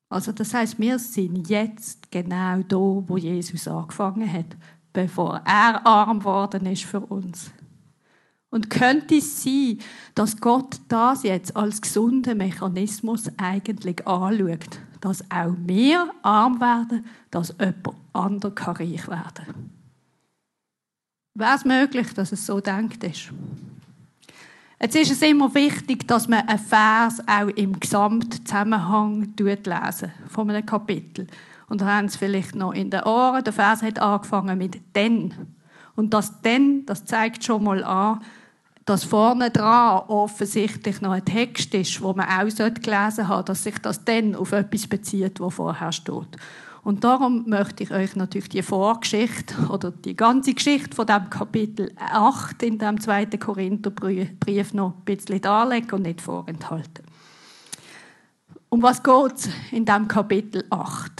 Also 0.08 0.30
das 0.30 0.54
heißt, 0.54 0.78
wir 0.78 1.00
sind 1.00 1.48
jetzt 1.48 2.12
genau 2.12 2.62
da, 2.62 2.76
wo 2.76 3.16
Jesus 3.16 3.66
angefangen 3.66 4.32
hat, 4.32 4.56
bevor 4.92 5.42
er 5.44 5.84
arm 5.84 6.22
worden 6.22 6.66
ist 6.66 6.84
für 6.84 7.00
uns. 7.00 7.50
Und 8.50 8.70
könnte 8.70 9.16
es 9.16 9.42
sein, 9.42 9.80
dass 10.14 10.40
Gott 10.40 10.80
das 10.86 11.24
jetzt 11.24 11.56
als 11.56 11.82
gesunden 11.82 12.38
Mechanismus 12.38 13.24
eigentlich 13.36 14.06
anschaut, 14.06 14.78
dass 15.00 15.28
auch 15.28 15.54
wir 15.66 16.12
arm 16.22 16.60
werden, 16.60 17.04
dass 17.32 17.52
jemand 17.58 17.96
anderes 18.12 18.64
reich 18.64 19.08
werden 19.08 19.44
kann? 19.44 19.70
Wäre 21.34 21.56
es 21.56 21.64
möglich, 21.64 22.14
dass 22.14 22.30
es 22.30 22.46
so 22.46 22.60
denkt 22.60 23.02
ist? 23.02 23.32
Jetzt 24.80 24.94
ist 24.94 25.10
es 25.10 25.22
immer 25.22 25.52
wichtig, 25.56 26.06
dass 26.06 26.28
man 26.28 26.46
einen 26.46 26.58
Vers 26.60 27.20
auch 27.26 27.48
im 27.48 27.80
Gesamtzusammenhang 27.80 29.34
lesen 29.36 30.12
von 30.28 30.48
einem 30.48 30.64
Kapitel. 30.64 31.26
Und 31.68 31.82
haben 31.82 32.08
Sie 32.08 32.16
vielleicht 32.16 32.54
noch 32.54 32.72
in 32.72 32.88
den 32.88 33.02
Ohren, 33.02 33.42
der 33.42 33.52
Vers 33.52 33.82
hat 33.82 33.98
angefangen 33.98 34.56
mit 34.56 34.80
«denn». 34.94 35.34
Und 35.96 36.14
das 36.14 36.40
«denn», 36.42 36.86
das 36.86 37.04
zeigt 37.04 37.42
schon 37.42 37.64
mal 37.64 37.82
an, 37.82 38.20
dass 38.84 39.02
vorne 39.02 39.50
dran 39.50 40.04
offensichtlich 40.06 41.00
noch 41.00 41.10
ein 41.10 41.24
Text 41.24 41.74
ist, 41.74 42.00
wo 42.00 42.14
man 42.14 42.28
auch 42.28 42.44
gelesen 42.80 43.28
haben 43.28 43.44
dass 43.44 43.64
sich 43.64 43.78
das 43.80 44.04
«denn» 44.04 44.36
auf 44.36 44.52
etwas 44.52 44.86
bezieht, 44.86 45.40
was 45.40 45.54
vorher 45.54 45.90
steht. 45.90 46.36
Und 46.88 47.04
darum 47.04 47.46
möchte 47.46 47.82
ich 47.82 47.90
euch 47.90 48.16
natürlich 48.16 48.48
die 48.48 48.62
Vorgeschichte 48.62 49.54
oder 49.68 49.90
die 49.90 50.16
ganze 50.16 50.54
Geschichte 50.54 50.96
von 50.96 51.06
dem 51.06 51.28
Kapitel 51.28 51.92
8 51.96 52.62
in 52.62 52.78
dem 52.78 52.98
zweiten 52.98 53.38
Korintherbrief 53.38 54.72
noch 54.72 54.94
ein 54.94 55.04
bisschen 55.04 55.38
darlegen 55.42 55.90
und 55.90 56.02
nicht 56.04 56.22
vorenthalten. 56.22 57.04
Um 58.70 58.82
was 58.82 59.02
geht 59.02 59.34
es 59.34 59.50
in 59.70 59.84
dem 59.84 60.08
Kapitel 60.08 60.64
8? 60.70 61.12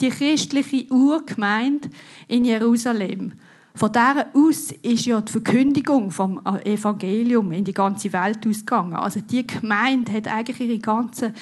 Die 0.00 0.10
christliche 0.10 0.86
Urgemeinde 0.92 1.88
in 2.28 2.44
Jerusalem. 2.44 3.32
Von 3.74 3.90
der 3.90 4.28
aus 4.32 4.70
ist 4.80 5.06
ja 5.06 5.20
die 5.20 5.32
Verkündigung 5.32 6.12
vom 6.12 6.40
Evangelium 6.62 7.50
in 7.50 7.64
die 7.64 7.74
ganze 7.74 8.12
Welt 8.12 8.46
ausgegangen. 8.46 8.94
Also 8.94 9.20
die 9.22 9.44
Gemeinde 9.44 10.12
hat 10.12 10.28
eigentlich 10.28 10.60
ihre 10.60 10.78
ganze 10.78 11.32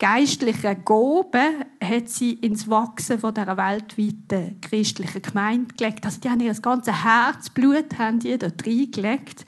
geistlichen 0.00 0.84
Gaben 0.84 1.64
hat 1.82 2.08
sie 2.08 2.32
ins 2.32 2.68
Wachsen 2.68 3.20
von 3.20 3.34
der 3.34 3.56
weltweiten 3.56 4.60
christlichen 4.60 5.22
Gemeinde 5.22 5.74
gelegt. 5.74 6.04
Also 6.04 6.20
die 6.20 6.30
haben 6.30 6.40
ihr 6.40 6.54
ganze 6.54 7.04
Herzblut 7.04 7.98
haben 7.98 8.18
die 8.18 8.36
dort 8.36 8.66
reingelegt. 8.66 9.44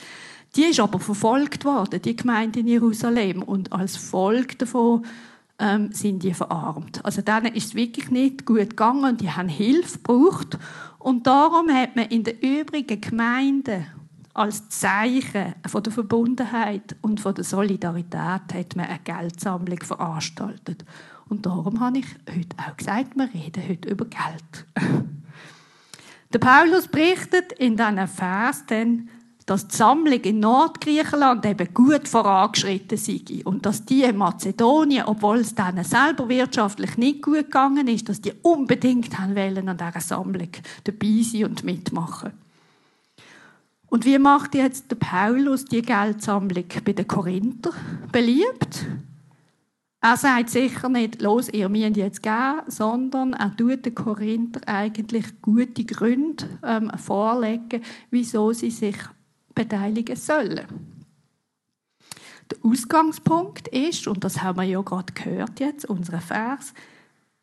Die 0.54 0.64
ist 0.64 0.78
aber 0.78 1.00
verfolgt 1.00 1.64
worden, 1.64 2.02
die 2.02 2.14
Gemeinde 2.14 2.61
in 2.61 2.68
Jerusalem. 2.68 3.42
Und 3.42 3.73
als 3.73 3.97
Folge 3.97 4.56
davon 4.56 5.06
ähm, 5.59 5.90
sind 5.92 6.23
die 6.23 6.35
verarmt. 6.35 7.02
Also 7.02 7.23
denen 7.23 7.54
ist 7.54 7.68
es 7.68 7.75
wirklich 7.75 8.11
nicht 8.11 8.44
gut 8.44 8.71
gegangen 8.71 9.04
und 9.04 9.21
die 9.23 9.30
haben 9.30 9.49
Hilfe 9.49 9.99
gebraucht. 9.99 10.59
Und 10.99 11.26
darum 11.26 11.71
hat 11.71 11.97
man 11.97 12.06
in 12.06 12.25
den 12.25 12.38
übrigen 12.38 13.00
Gemeinden 13.00 13.87
als 14.34 14.68
Zeichen 14.68 15.54
von 15.66 15.82
der 15.82 15.92
Verbundenheit 15.92 16.96
und 17.02 17.20
von 17.20 17.34
der 17.34 17.44
Solidarität 17.44 18.14
hat 18.54 18.76
man 18.76 18.86
eine 18.86 18.98
Geldsammlung 19.04 19.80
veranstaltet. 19.80 20.84
Und 21.28 21.46
darum 21.46 21.80
habe 21.80 21.98
ich 21.98 22.06
heute 22.28 22.56
auch 22.58 22.76
gesagt, 22.76 23.16
wir 23.16 23.28
reden 23.32 23.68
heute 23.68 23.88
über 23.88 24.04
Geld. 24.06 24.66
Der 26.32 26.38
Paulus 26.38 26.88
berichtet 26.88 27.52
in 27.52 27.76
diesen 27.76 28.08
Vers 28.08 28.64
dann, 28.66 29.10
dass 29.44 29.68
die 29.68 29.76
Sammlung 29.76 30.20
in 30.20 30.40
Nordgriechenland 30.40 31.44
eben 31.44 31.74
gut 31.74 32.08
vorangeschritten 32.08 32.96
sei 32.96 33.20
und 33.44 33.66
dass 33.66 33.84
die 33.84 34.02
in 34.04 34.16
Mazedonien, 34.16 35.04
obwohl 35.04 35.38
es 35.38 35.54
denen 35.54 35.84
selber 35.84 36.28
wirtschaftlich 36.28 36.96
nicht 36.96 37.22
gut 37.22 37.34
gegangen 37.34 37.86
ist, 37.88 38.08
dass 38.08 38.20
die 38.20 38.32
unbedingt 38.42 39.18
haben 39.18 39.36
wollen 39.36 39.68
an 39.68 39.76
dieser 39.76 40.00
Sammlung 40.00 40.48
dabei 40.84 41.22
sein 41.22 41.44
und 41.44 41.64
mitmachen. 41.64 42.32
Und 43.92 44.06
wie 44.06 44.18
macht 44.18 44.54
jetzt 44.54 44.90
der 44.90 44.96
Paulus 44.96 45.66
die 45.66 45.82
Geldsammlung 45.82 46.64
bei 46.82 46.94
den 46.94 47.06
Korinther 47.06 47.72
beliebt? 48.11 48.87
Er 50.00 50.16
sagt 50.16 50.49
sicher 50.49 50.88
nicht, 50.88 51.20
los, 51.20 51.50
ihr 51.50 51.68
müsst 51.68 51.99
jetzt 51.99 52.22
gehen, 52.22 52.62
sondern 52.68 53.34
er 53.34 53.54
tut 53.54 53.84
den 53.84 53.94
Korinther 53.94 54.62
eigentlich 54.64 55.42
gute 55.42 55.84
Gründe 55.84 56.46
ähm, 56.64 56.90
vorlegen, 56.96 57.82
wieso 58.11 58.54
sie 58.54 58.70
sich 58.70 58.96
beteiligen 59.54 60.16
sollen. 60.16 60.66
Der 62.50 62.58
Ausgangspunkt 62.62 63.68
ist, 63.68 64.08
und 64.08 64.25
das 64.25 64.42
haben 64.42 64.56
wir 64.56 64.64
ja 64.64 64.80
gerade 64.80 65.12
gehört 65.12 65.61
jetzt, 65.61 65.84
unsere 65.84 66.22
Vers, 66.22 66.72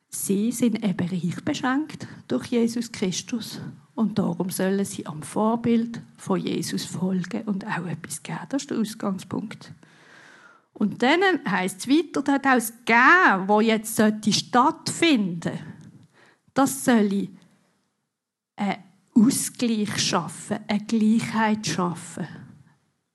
sie 0.09 0.51
sind 0.51 0.83
eben 0.83 1.09
reich 1.09 1.45
beschränkt 1.45 2.07
durch 2.27 2.47
Jesus 2.47 2.91
Christus 2.91 3.61
und 3.99 4.17
darum 4.17 4.49
sollen 4.49 4.85
sie 4.85 5.05
am 5.05 5.21
Vorbild 5.21 6.01
von 6.17 6.39
Jesus 6.39 6.85
folgen 6.85 7.41
und 7.41 7.67
auch 7.67 7.85
etwas 7.85 8.23
geben. 8.23 8.39
Das 8.47 8.61
ist 8.61 8.71
der 8.71 8.79
Ausgangspunkt. 8.79 9.73
Und 10.71 11.03
dann 11.03 11.19
heißt 11.45 11.81
es 11.81 11.89
weiter, 11.89 12.21
dass 12.21 12.41
das 12.41 12.73
Geben, 12.85 13.45
das 13.45 13.97
jetzt 13.97 14.33
stattfinden 14.33 15.51
sollte, 15.51 15.59
das 16.53 16.85
soll 16.85 17.27
einen 18.55 18.77
Ausgleich 19.13 19.99
schaffen, 19.99 20.59
eine 20.65 20.85
Gleichheit 20.85 21.67
schaffen. 21.67 22.25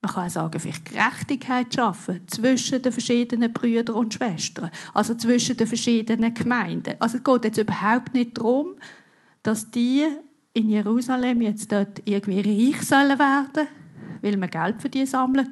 Man 0.03 0.11
kann 0.11 0.27
auch 0.27 0.29
sagen, 0.29 0.59
vielleicht 0.59 0.85
Gerechtigkeit 0.85 1.73
schaffen 1.73 2.27
zwischen 2.27 2.83
den 2.83 2.91
verschiedenen 2.91 3.51
Brüdern 3.51 3.95
und 3.95 4.13
Schwestern, 4.13 4.69
also 4.93 5.15
zwischen 5.15 5.57
den 5.57 5.65
verschiedenen 5.65 6.31
Gemeinden. 6.31 6.93
Also 6.99 7.17
es 7.17 7.23
geht 7.23 7.45
jetzt 7.45 7.57
überhaupt 7.57 8.13
nicht 8.13 8.37
darum, 8.37 8.75
dass 9.41 9.71
die 9.71 10.05
in 10.55 10.69
Jerusalem 10.69 11.41
jetzt 11.41 11.71
dort 11.71 12.01
irgendwie 12.05 12.39
reich 12.39 12.81
sollen 12.81 13.19
werden, 13.19 13.67
weil 14.21 14.37
man 14.37 14.49
Geld 14.49 14.81
für 14.81 14.89
die 14.89 15.05
sammelt. 15.05 15.49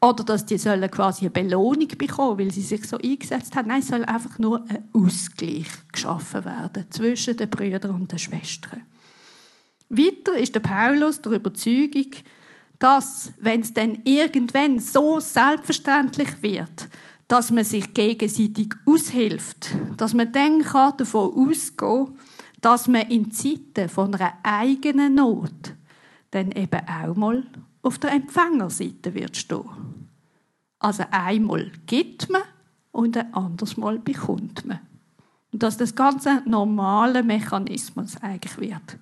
Oder 0.00 0.24
dass 0.24 0.46
die 0.46 0.58
sollen 0.58 0.90
quasi 0.90 1.22
eine 1.22 1.30
Belohnung 1.30 1.88
bekommen, 1.88 2.38
weil 2.38 2.52
sie 2.52 2.62
sich 2.62 2.86
so 2.86 2.96
eingesetzt 2.96 3.56
haben. 3.56 3.68
Nein, 3.68 3.80
es 3.80 3.88
soll 3.88 4.04
einfach 4.04 4.38
nur 4.38 4.64
ein 4.68 4.88
Ausgleich 4.92 5.66
geschaffen 5.90 6.44
werden 6.44 6.86
zwischen 6.90 7.36
den 7.36 7.50
Brüdern 7.50 7.90
und 7.90 8.12
den 8.12 8.18
Schwestern. 8.18 8.82
Weiter 9.88 10.36
ist 10.36 10.54
der 10.54 10.60
Paulus 10.60 11.20
der 11.22 11.32
Überzeugung, 11.32 12.10
dass, 12.78 13.32
wenn 13.40 13.62
es 13.62 13.72
dann 13.72 13.98
irgendwann 14.04 14.78
so 14.78 15.18
selbstverständlich 15.18 16.42
wird, 16.42 16.88
dass 17.26 17.50
man 17.50 17.64
sich 17.64 17.94
gegenseitig 17.94 18.74
aushilft, 18.84 19.70
dass 19.96 20.14
man 20.14 20.30
dann 20.30 20.62
davon 20.62 21.32
ausgehen 21.32 21.76
kann, 21.76 22.18
dass 22.60 22.88
man 22.88 23.08
in 23.08 23.30
Zeiten 23.30 23.88
von 23.88 24.14
einer 24.14 24.34
eigenen 24.42 25.14
Not 25.14 25.74
dann 26.30 26.52
eben 26.52 26.80
auch 26.88 27.14
mal 27.14 27.44
auf 27.82 27.98
der 27.98 28.12
Empfängerseite 28.12 29.14
wird 29.14 29.36
stehen. 29.36 30.08
Also 30.78 31.04
einmal 31.10 31.70
gibt 31.86 32.28
man 32.28 32.42
und 32.92 33.16
ein 33.16 33.32
anderes 33.32 33.76
Mal 33.76 33.98
bekommt 33.98 34.64
man. 34.66 34.80
Und 35.52 35.62
dass 35.62 35.76
das 35.76 35.94
ganze 35.94 36.42
normale 36.46 37.22
Mechanismus 37.22 38.16
eigentlich 38.20 38.58
wird. 38.58 38.98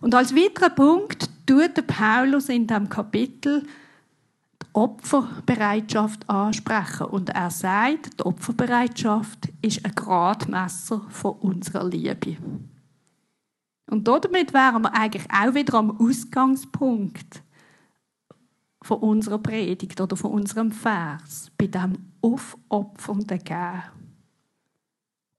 Und 0.00 0.14
als 0.14 0.34
weiterer 0.34 0.70
Punkt 0.70 1.28
tut 1.46 1.86
Paulus 1.86 2.48
in 2.48 2.66
dem 2.66 2.88
Kapitel 2.88 3.66
Opferbereitschaft 4.74 6.28
ansprechen. 6.28 7.06
Und 7.06 7.30
er 7.30 7.50
sagt, 7.50 8.20
die 8.20 8.24
Opferbereitschaft 8.24 9.48
ist 9.62 9.84
ein 9.84 9.94
Gradmesser 9.94 11.00
von 11.08 11.32
unserer 11.38 11.88
Liebe. 11.88 12.36
Und 13.90 14.08
damit 14.08 14.52
wären 14.52 14.82
wir 14.82 14.94
eigentlich 14.94 15.26
auch 15.30 15.54
wieder 15.54 15.74
am 15.74 15.98
Ausgangspunkt 16.00 17.42
von 18.82 18.98
unserer 18.98 19.38
Predigt 19.38 20.00
oder 20.00 20.16
von 20.16 20.32
unserem 20.32 20.72
Vers, 20.72 21.50
bei 21.56 21.68
dem 21.68 22.12
aufopfernden 22.20 23.38
Gehen. 23.38 23.82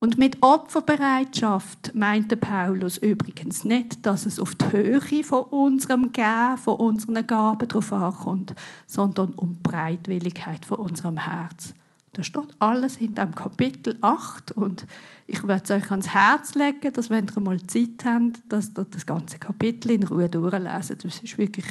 Und 0.05 0.19
mit 0.19 0.37
Opferbereitschaft 0.43 1.95
meinte 1.95 2.37
Paulus 2.37 2.99
übrigens 2.99 3.63
nicht, 3.63 4.05
dass 4.05 4.27
es 4.27 4.39
auf 4.39 4.53
die 4.53 4.71
Höhe 4.71 5.23
von 5.23 5.45
unserem 5.45 6.11
Gehen, 6.11 6.59
von 6.59 6.75
unseren 6.75 7.25
Gaben 7.25 7.67
drauf 7.67 7.91
ankommt, 7.91 8.53
sondern 8.85 9.33
um 9.33 9.55
die 9.55 9.63
Breitwilligkeit 9.63 10.63
von 10.63 10.77
unserem 10.77 11.17
Herz. 11.17 11.73
Das 12.13 12.27
steht 12.27 12.49
alles 12.59 12.97
in 12.97 13.15
dem 13.15 13.33
Kapitel 13.33 13.97
8 14.01 14.51
und 14.51 14.85
ich 15.25 15.41
werde 15.47 15.63
es 15.63 15.71
euch 15.71 15.89
ans 15.89 16.09
Herz 16.09 16.53
legen, 16.53 16.93
dass 16.93 17.09
wenn 17.09 17.25
ihr 17.25 17.41
mal 17.41 17.59
Zeit 17.65 18.05
habt, 18.05 18.43
dass 18.47 18.77
ihr 18.77 18.85
das 18.85 19.07
ganze 19.07 19.39
Kapitel 19.39 19.89
in 19.89 20.03
Ruhe 20.03 20.29
durchlesen. 20.29 20.99
Das 21.01 21.17
ist 21.19 21.39
wirklich 21.39 21.65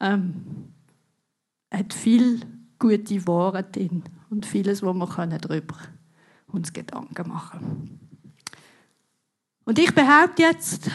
ähm, 0.00 0.72
hat 1.70 1.92
viel 1.92 2.40
gute 2.78 3.26
Worte 3.26 3.78
drin 3.78 4.04
und 4.30 4.46
vieles, 4.46 4.82
wo 4.82 4.94
wir 4.94 5.38
darüber 5.38 5.76
uns 6.46 6.72
Gedanken 6.72 7.28
machen. 7.28 8.00
Und 9.64 9.78
ich 9.78 9.94
behaupte 9.94 10.42
jetzt, 10.42 10.90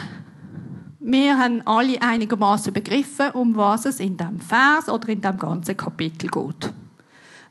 wir 1.00 1.38
haben 1.38 1.62
alle 1.66 2.02
einigermaßen 2.02 2.72
begriffen, 2.72 3.32
um 3.32 3.56
was 3.56 3.86
es 3.86 4.00
in 4.00 4.18
dem 4.18 4.40
Vers 4.40 4.88
oder 4.88 5.10
in 5.10 5.22
dem 5.22 5.38
ganzen 5.38 5.76
Kapitel 5.76 6.30
geht. 6.30 6.74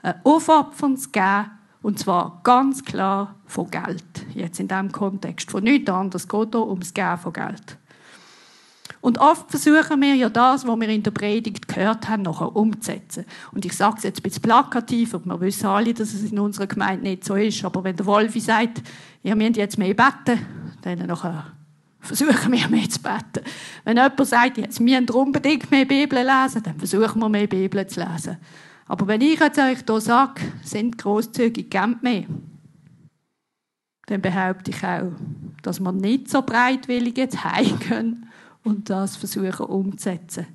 Ein 0.02 0.14
Aufopfern 0.24 0.96
zu 0.96 1.10
geben, 1.10 1.50
und 1.82 1.98
zwar 1.98 2.40
ganz 2.42 2.84
klar 2.84 3.36
von 3.46 3.70
Geld. 3.70 4.26
Jetzt 4.34 4.60
in 4.60 4.68
diesem 4.68 4.92
Kontext 4.92 5.50
von 5.50 5.64
nichts 5.64 5.90
anderes 5.90 6.28
geht 6.28 6.54
es 6.54 6.60
ums 6.60 6.94
Geben 6.94 7.18
von 7.18 7.32
Geld. 7.32 7.78
Und 9.00 9.18
oft 9.18 9.50
versuchen 9.50 10.00
wir 10.02 10.14
ja 10.14 10.28
das, 10.28 10.66
was 10.66 10.78
wir 10.78 10.88
in 10.88 11.02
der 11.02 11.10
Predigt 11.10 11.68
gehört 11.68 12.08
haben, 12.08 12.22
nachher 12.22 12.54
umzusetzen. 12.54 13.24
Und 13.50 13.64
ich 13.64 13.72
sage 13.72 13.96
es 13.98 14.02
jetzt 14.02 14.20
ein 14.20 14.22
bisschen 14.22 14.42
plakativer, 14.42 15.24
wir 15.24 15.40
wissen 15.40 15.66
alle, 15.66 15.94
dass 15.94 16.12
es 16.12 16.30
in 16.30 16.38
unserer 16.38 16.66
Gemeinde 16.66 17.04
nicht 17.04 17.24
so 17.24 17.34
ist, 17.34 17.64
aber 17.64 17.82
wenn 17.82 17.96
der 17.96 18.04
Wolfi 18.04 18.40
sagt, 18.40 18.82
ihr 19.22 19.34
müsst 19.36 19.56
jetzt 19.56 19.78
mehr 19.78 19.94
beten, 19.94 20.46
dann 20.82 21.06
nachher 21.06 21.46
versuchen 22.00 22.52
wir 22.52 22.68
mehr 22.68 22.88
zu 22.88 23.00
beten. 23.00 23.44
Wenn 23.84 23.96
jemand 23.96 24.26
sagt, 24.26 24.58
jetzt 24.58 24.80
müsst 24.80 25.10
unbedingt 25.10 25.70
mehr 25.70 25.86
Bibel 25.86 26.18
lesen, 26.18 26.62
dann 26.62 26.78
versuchen 26.78 27.20
wir 27.20 27.28
mehr 27.28 27.46
Bibel 27.46 27.86
zu 27.86 28.00
lesen. 28.00 28.36
Aber 28.86 29.06
wenn 29.06 29.20
ich 29.20 29.40
jetzt 29.40 29.58
euch 29.58 29.78
hier 29.86 30.00
sage, 30.00 30.42
sind 30.62 30.98
grosszügig, 30.98 31.70
gebt 31.70 32.02
mehr, 32.02 32.24
dann 34.06 34.20
behaupte 34.20 34.72
ich 34.72 34.84
auch, 34.84 35.12
dass 35.62 35.78
wir 35.78 35.92
nicht 35.92 36.28
so 36.28 36.42
breitwillig 36.42 37.16
jetzt 37.16 37.44
heimgehen 37.44 38.29
und 38.64 38.90
das 38.90 39.16
versuchen 39.16 39.66
umzusetzen. 39.66 40.46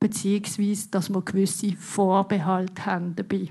Beziehungsweise, 0.00 0.88
dass 0.90 1.10
wir 1.10 1.22
gewisse 1.22 1.72
Vorbehalte 1.76 2.86
haben 2.86 3.16
dabei. 3.16 3.48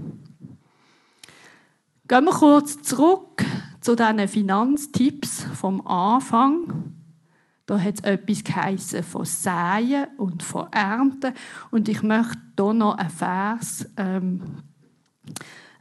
Gehen 2.07 2.23
wir 2.23 2.31
kurz 2.31 2.81
zurück 2.81 3.43
zu 3.81 3.95
diesen 3.95 4.27
Finanztipps 4.27 5.43
vom 5.55 5.85
Anfang. 5.85 6.93
Da 7.65 7.77
hat 7.77 7.95
es 7.95 8.03
etwas 8.05 8.45
geheissen 8.45 9.03
von 9.03 9.25
Säen 9.25 10.07
und 10.17 10.41
von 10.41 10.71
Ernten. 10.71 11.33
Und 11.69 11.89
ich 11.89 12.01
möchte 12.01 12.39
hier 12.57 12.73
noch 12.73 12.95
einen 12.97 13.09
Vers 13.09 13.85
ähm, 13.97 14.41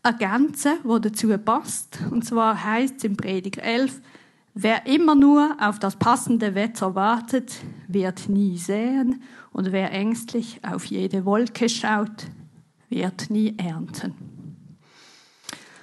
ergänzen, 0.02 0.78
der 0.84 0.98
dazu 0.98 1.38
passt. 1.38 2.00
Und 2.10 2.24
zwar 2.24 2.64
heißt 2.64 2.96
es 2.96 3.04
im 3.04 3.16
Prediger 3.16 3.62
11, 3.62 4.00
Wer 4.58 4.86
immer 4.86 5.14
nur 5.14 5.54
auf 5.60 5.78
das 5.78 5.96
passende 5.96 6.54
Wetter 6.54 6.94
wartet, 6.94 7.56
wird 7.88 8.30
nie 8.30 8.56
säen, 8.56 9.22
und 9.52 9.70
wer 9.70 9.92
ängstlich 9.92 10.60
auf 10.64 10.86
jede 10.86 11.26
Wolke 11.26 11.68
schaut, 11.68 12.24
wird 12.88 13.28
nie 13.28 13.54
ernten. 13.58 14.14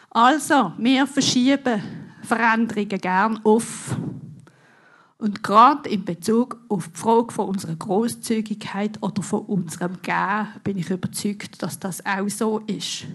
Also, 0.10 0.74
wir 0.80 1.06
verschieben 1.06 1.84
Veränderungen 2.24 3.00
gern 3.00 3.40
auf. 3.44 3.96
Und 5.20 5.44
gerade 5.44 5.88
in 5.90 6.04
Bezug 6.04 6.60
auf 6.68 6.88
die 6.88 7.00
Frage 7.00 7.32
von 7.32 7.50
unserer 7.50 7.76
Großzügigkeit 7.76 8.98
oder 9.04 9.22
von 9.22 9.42
unserem 9.42 10.02
Gehen 10.02 10.48
bin 10.64 10.80
ich 10.80 10.90
überzeugt, 10.90 11.62
dass 11.62 11.78
das 11.78 12.04
auch 12.04 12.28
so 12.28 12.58
ist. 12.66 13.06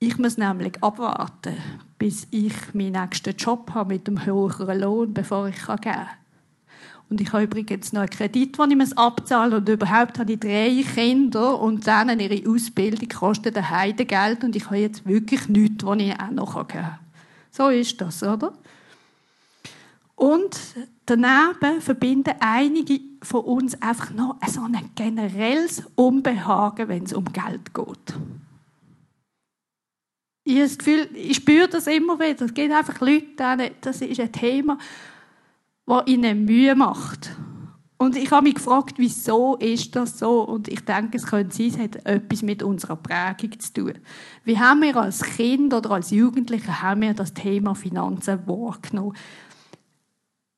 Ich 0.00 0.16
muss 0.16 0.38
nämlich 0.38 0.80
abwarten, 0.80 1.56
bis 1.98 2.28
ich 2.30 2.52
meinen 2.72 2.92
nächsten 2.92 3.34
Job 3.34 3.72
habe 3.74 3.94
mit 3.94 4.06
einem 4.06 4.24
höheren 4.24 4.80
Lohn, 4.80 5.12
bevor 5.12 5.48
ich 5.48 5.56
geben 5.56 5.80
kann. 5.80 6.06
Und 7.10 7.20
ich 7.20 7.32
habe 7.32 7.44
übrigens 7.44 7.92
noch 7.92 8.02
einen 8.02 8.10
Kredit, 8.10 8.56
den 8.56 8.80
ich 8.80 8.96
abzahlen 8.96 9.50
muss. 9.50 9.58
Und 9.58 9.68
überhaupt 9.68 10.20
habe 10.20 10.32
ich 10.32 10.38
drei 10.38 10.84
Kinder 10.94 11.58
und 11.58 11.84
denen 11.84 12.20
ihre 12.20 12.48
Ausbildung 12.48 13.08
kostet 13.08 13.56
ein 13.56 13.70
Heidegeld. 13.70 14.44
Und 14.44 14.54
ich 14.54 14.66
habe 14.66 14.76
jetzt 14.76 15.04
wirklich 15.04 15.48
nichts, 15.48 15.84
was 15.84 15.98
ich 15.98 16.20
auch 16.20 16.30
noch 16.30 16.54
geben 16.54 16.80
kann. 16.80 16.98
So 17.50 17.68
ist 17.68 18.00
das, 18.00 18.22
oder? 18.22 18.52
Und 20.14 20.56
daneben 21.06 21.80
verbinden 21.80 22.34
einige 22.38 23.00
von 23.22 23.40
uns 23.40 23.82
einfach 23.82 24.12
noch 24.12 24.36
so 24.46 24.60
ein 24.60 24.90
generelles 24.94 25.82
Unbehagen, 25.96 26.86
wenn 26.86 27.02
es 27.02 27.12
um 27.12 27.24
Geld 27.24 27.74
geht 27.74 28.14
ich 30.48 30.54
habe 30.54 30.68
das 30.68 30.78
Gefühl, 30.78 31.08
ich 31.12 31.36
spüre 31.36 31.68
das 31.68 31.86
immer 31.86 32.18
wieder. 32.18 32.46
Es 32.46 32.54
gibt 32.54 32.72
einfach 32.72 33.00
Leute, 33.00 33.72
das 33.82 34.00
ist 34.00 34.18
ein 34.18 34.32
Thema, 34.32 34.78
das 35.86 36.06
ihnen 36.06 36.46
Mühe 36.46 36.74
macht. 36.74 37.36
Und 37.98 38.16
ich 38.16 38.30
habe 38.30 38.44
mich 38.44 38.54
gefragt, 38.54 38.94
wieso 38.96 39.56
ist 39.56 39.94
das 39.94 40.18
so? 40.18 40.42
Und 40.42 40.68
ich 40.68 40.84
denke, 40.84 41.18
es 41.18 41.26
könnte 41.26 41.54
sein, 41.54 41.66
es 41.66 41.78
hat 41.78 42.06
etwas 42.06 42.42
mit 42.42 42.62
unserer 42.62 42.96
Prägung 42.96 43.58
zu 43.58 43.72
tun. 43.74 43.94
Wie 44.44 44.58
haben 44.58 44.80
wir 44.80 44.96
als 44.96 45.22
Kind 45.22 45.74
oder 45.74 45.90
als 45.90 46.12
Jugendliche 46.12 46.80
haben 46.80 47.02
wir 47.02 47.12
das 47.12 47.34
Thema 47.34 47.74
Finanzen 47.74 48.46
wahrgenommen? 48.46 49.16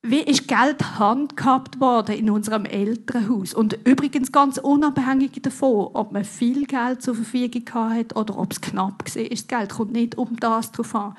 Wie 0.02 0.20
ist 0.20 0.48
Geld 0.48 0.98
handhabt 0.98 1.78
worden 1.78 2.16
in 2.16 2.30
unserem 2.30 2.64
Elternhaus? 2.64 3.52
Und 3.52 3.86
übrigens 3.86 4.32
ganz 4.32 4.56
unabhängig 4.56 5.32
davon, 5.42 5.90
ob 5.92 6.12
man 6.12 6.24
viel 6.24 6.64
Geld 6.64 7.02
zur 7.02 7.14
Verfügung 7.14 7.64
hat 7.74 8.16
oder 8.16 8.38
ob 8.38 8.50
es 8.50 8.62
knapp 8.62 9.04
war. 9.14 9.24
Das 9.24 9.46
Geld 9.46 9.70
kommt 9.70 9.92
nicht 9.92 10.16
um 10.16 10.36
das 10.40 10.72
drauf 10.72 10.94
an. 10.94 11.14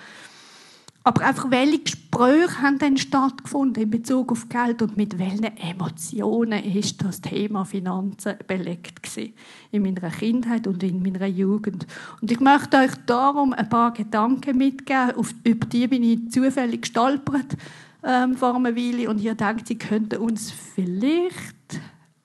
Aber 1.03 1.23
einfach, 1.23 1.51
welche 1.51 1.79
Gespräche 1.79 2.61
haben 2.61 2.79
denn 2.79 2.97
stattgefunden 2.97 3.83
in 3.83 3.91
Bezug 3.91 4.31
auf 4.31 4.49
Geld 4.49 4.81
und 4.81 4.97
mit 4.97 5.19
welchen 5.19 5.55
Emotionen 5.57 6.63
ist 6.63 7.03
das 7.03 7.21
Thema 7.21 7.65
Finanzen 7.65 8.33
belegt 8.47 9.03
gewesen? 9.03 9.33
In 9.69 9.83
meiner 9.83 10.09
Kindheit 10.09 10.65
und 10.65 10.81
in 10.81 11.03
meiner 11.03 11.27
Jugend. 11.27 11.85
Und 12.19 12.31
ich 12.31 12.39
möchte 12.39 12.77
euch 12.77 12.95
darum 13.05 13.53
ein 13.53 13.69
paar 13.69 13.93
Gedanken 13.93 14.57
mitgeben, 14.57 15.13
über 15.43 15.65
die 15.67 15.87
bin 15.87 16.03
ich 16.03 16.31
zufällig 16.31 16.81
gestolpert 16.81 17.57
ähm, 18.03 18.35
vor 18.35 18.55
einer 18.55 18.75
Weile 18.75 19.09
und 19.09 19.23
ich 19.23 19.33
denkt, 19.35 19.67
sie 19.67 19.77
könnten 19.77 20.19
uns 20.19 20.51
vielleicht 20.51 21.81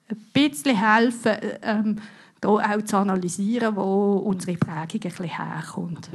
ein 0.09 0.17
bisschen 0.33 0.75
helfen, 0.75 1.33
ähm, 1.61 1.95
da 2.41 2.49
auch 2.49 2.81
zu 2.83 2.97
analysieren, 2.97 3.75
wo 3.75 4.17
unsere 4.17 4.57
Prägung 4.57 4.79
ein 4.79 4.99
bisschen 4.99 5.25
herkommt. 5.25 6.09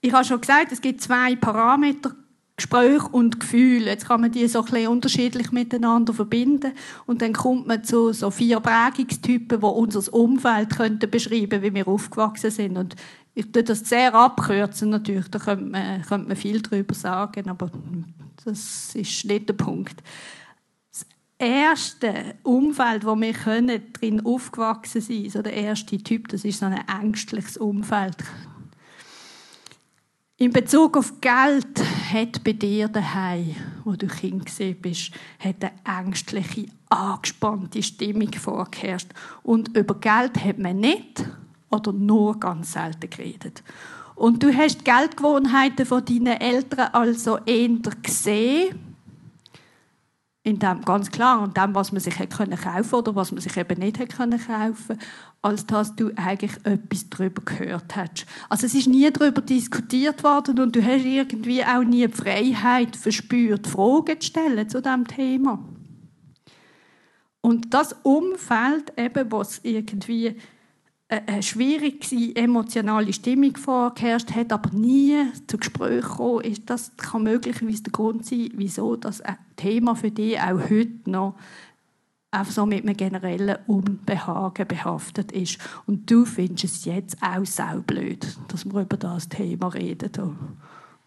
Ich 0.00 0.12
habe 0.12 0.24
schon 0.24 0.40
gesagt, 0.40 0.72
es 0.72 0.80
gibt 0.80 1.00
zwei 1.00 1.36
Parameter, 1.36 2.12
Gespräch 2.56 3.04
und 3.12 3.40
Gefühl. 3.40 3.86
Jetzt 3.86 4.06
kann 4.06 4.20
man 4.20 4.30
die 4.30 4.46
so 4.46 4.64
ein 4.64 4.86
unterschiedlich 4.88 5.52
miteinander 5.52 6.12
verbinden 6.12 6.72
und 7.06 7.22
dann 7.22 7.32
kommt 7.32 7.66
man 7.66 7.82
zu 7.82 8.12
so 8.12 8.30
vier 8.30 8.60
Prägungstypen, 8.60 9.60
die 9.60 9.66
unser 9.66 10.12
Umfeld 10.12 10.76
könnten 10.76 11.10
beschreiben, 11.10 11.62
wie 11.62 11.74
wir 11.74 11.88
aufgewachsen 11.88 12.50
sind. 12.50 12.76
Und 12.76 12.94
ich 13.34 13.50
tue 13.50 13.64
das 13.64 13.80
sehr 13.80 14.14
abkürzen 14.14 14.90
natürlich, 14.90 15.28
da 15.28 15.38
könnte 15.38 15.64
man, 15.64 16.02
könnte 16.02 16.28
man 16.28 16.36
viel 16.36 16.60
darüber 16.60 16.94
sagen, 16.94 17.48
aber 17.48 17.70
das 18.44 18.94
ist 18.94 19.24
nicht 19.24 19.48
der 19.48 19.54
Punkt. 19.54 20.02
Das 20.90 21.06
erste 21.38 22.34
Umfeld, 22.42 23.06
wo 23.06 23.18
wir 23.18 23.32
können, 23.32 23.92
drin 23.92 24.24
aufgewachsen 24.24 25.00
sind, 25.00 25.32
so 25.32 25.40
der 25.40 25.54
erste 25.54 25.98
Typ, 25.98 26.28
das 26.28 26.44
ist 26.44 26.60
so 26.60 26.66
ein 26.66 26.86
ängstliches 26.86 27.56
Umfeld. 27.56 28.16
In 30.36 30.50
Bezug 30.50 30.96
auf 30.96 31.20
Geld 31.20 31.78
hat 32.12 32.42
bei 32.42 32.52
dir 32.52 32.88
daheim, 32.88 33.54
wo 33.84 33.92
du 33.92 34.08
Kind 34.08 34.50
bist, 34.82 35.12
eine 35.38 35.70
ängstliche, 35.84 36.66
angespannte 36.88 37.80
Stimmung 37.80 38.32
vorgeherrscht. 38.32 39.10
Und 39.44 39.76
über 39.76 39.94
Geld 39.94 40.44
hat 40.44 40.58
man 40.58 40.78
nicht 40.78 41.24
oder 41.72 41.92
nur 41.92 42.38
ganz 42.38 42.74
selten 42.74 43.10
geredet. 43.10 43.64
Und 44.14 44.42
du 44.42 44.54
hast 44.54 44.80
die 44.80 44.84
Geldgewohnheiten 44.84 45.86
von 45.86 46.04
deinen 46.04 46.40
Eltern 46.40 46.90
also 46.92 47.38
eher 47.46 47.68
gesehen 48.02 48.78
in 50.44 50.58
dem, 50.58 50.82
ganz 50.82 51.10
klar, 51.10 51.40
und 51.40 51.56
dem, 51.56 51.74
was 51.74 51.92
man 51.92 52.00
sich 52.00 52.18
hätte 52.18 52.36
können 52.36 52.58
kaufen 52.58 52.94
oder 52.96 53.14
was 53.14 53.30
man 53.30 53.40
sich 53.40 53.56
eben 53.56 53.78
nicht 53.78 54.00
hätte 54.00 54.16
können 54.16 54.44
kaufen, 54.44 54.98
als 55.40 55.66
dass 55.66 55.94
du 55.94 56.10
eigentlich 56.16 56.52
etwas 56.64 57.08
darüber 57.10 57.42
gehört 57.42 57.94
hast. 57.94 58.26
Also 58.48 58.66
es 58.66 58.74
ist 58.74 58.88
nie 58.88 59.08
darüber 59.10 59.40
diskutiert 59.40 60.24
worden 60.24 60.58
und 60.58 60.74
du 60.74 60.84
hast 60.84 61.04
irgendwie 61.04 61.64
auch 61.64 61.84
nie 61.84 62.06
die 62.08 62.12
Freiheit 62.12 62.96
verspürt, 62.96 63.68
Fragen 63.68 64.20
zu 64.20 64.26
stellen 64.26 64.68
zu 64.68 64.82
diesem 64.82 65.06
Thema. 65.06 65.60
Und 67.40 67.72
das 67.72 67.92
Umfeld, 68.02 68.92
eben, 68.96 69.30
was 69.30 69.60
irgendwie 69.62 70.36
eine 71.12 71.42
schwierige 71.42 72.34
emotionale 72.34 73.12
Stimmung 73.12 73.56
vorgeherrscht 73.56 74.34
hat, 74.34 74.52
aber 74.52 74.70
nie 74.70 75.16
zu 75.46 75.58
Gesprächen 75.58 76.00
gekommen 76.00 76.44
ist, 76.44 76.70
das 76.70 76.96
kann 76.96 77.24
möglicherweise 77.24 77.82
der 77.82 77.92
Grund 77.92 78.24
sein, 78.24 78.50
wieso 78.54 78.96
das 78.96 79.20
ein 79.20 79.36
Thema 79.56 79.94
für 79.94 80.10
dich 80.10 80.40
auch 80.40 80.70
heute 80.70 81.10
noch 81.10 81.34
einfach 82.30 82.52
so 82.52 82.64
mit 82.64 82.84
einem 82.84 82.96
generellen 82.96 83.58
Unbehagen 83.66 84.66
behaftet 84.66 85.32
ist. 85.32 85.58
Und 85.86 86.10
du 86.10 86.24
findest 86.24 86.64
es 86.64 86.84
jetzt 86.86 87.16
auch 87.22 87.44
saublöd, 87.44 88.26
dass 88.48 88.64
wir 88.64 88.80
über 88.80 88.96
das 88.96 89.28
Thema 89.28 89.68
reden. 89.68 90.38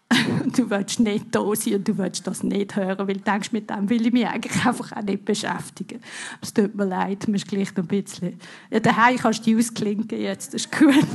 du 0.56 0.70
willst 0.70 1.00
nicht 1.00 1.26
da 1.32 1.40
sein 1.54 1.74
und 1.74 1.88
du 1.88 1.98
willst 1.98 2.26
das 2.26 2.42
nicht 2.42 2.76
hören, 2.76 3.08
weil 3.08 3.16
du 3.16 3.20
denkst, 3.20 3.52
mit 3.52 3.70
dem 3.70 3.90
will 3.90 4.06
ich 4.06 4.12
mich 4.12 4.26
eigentlich 4.26 4.64
einfach 4.64 4.92
auch 4.92 5.02
nicht 5.02 5.24
beschäftigen. 5.24 6.00
Es 6.40 6.54
tut 6.54 6.74
mir 6.74 6.86
leid, 6.86 7.26
man 7.26 7.34
ist 7.34 7.48
gleich 7.48 7.74
noch 7.74 7.84
ein 7.84 7.88
bisschen... 7.88 8.38
Ja, 8.70 8.80
daheim 8.80 9.16
kannst 9.16 9.40
du 9.40 9.50
die 9.50 9.56
ausklinken 9.56 10.20
jetzt, 10.20 10.54
das 10.54 10.66
ist 10.66 10.72
gut. 10.76 10.94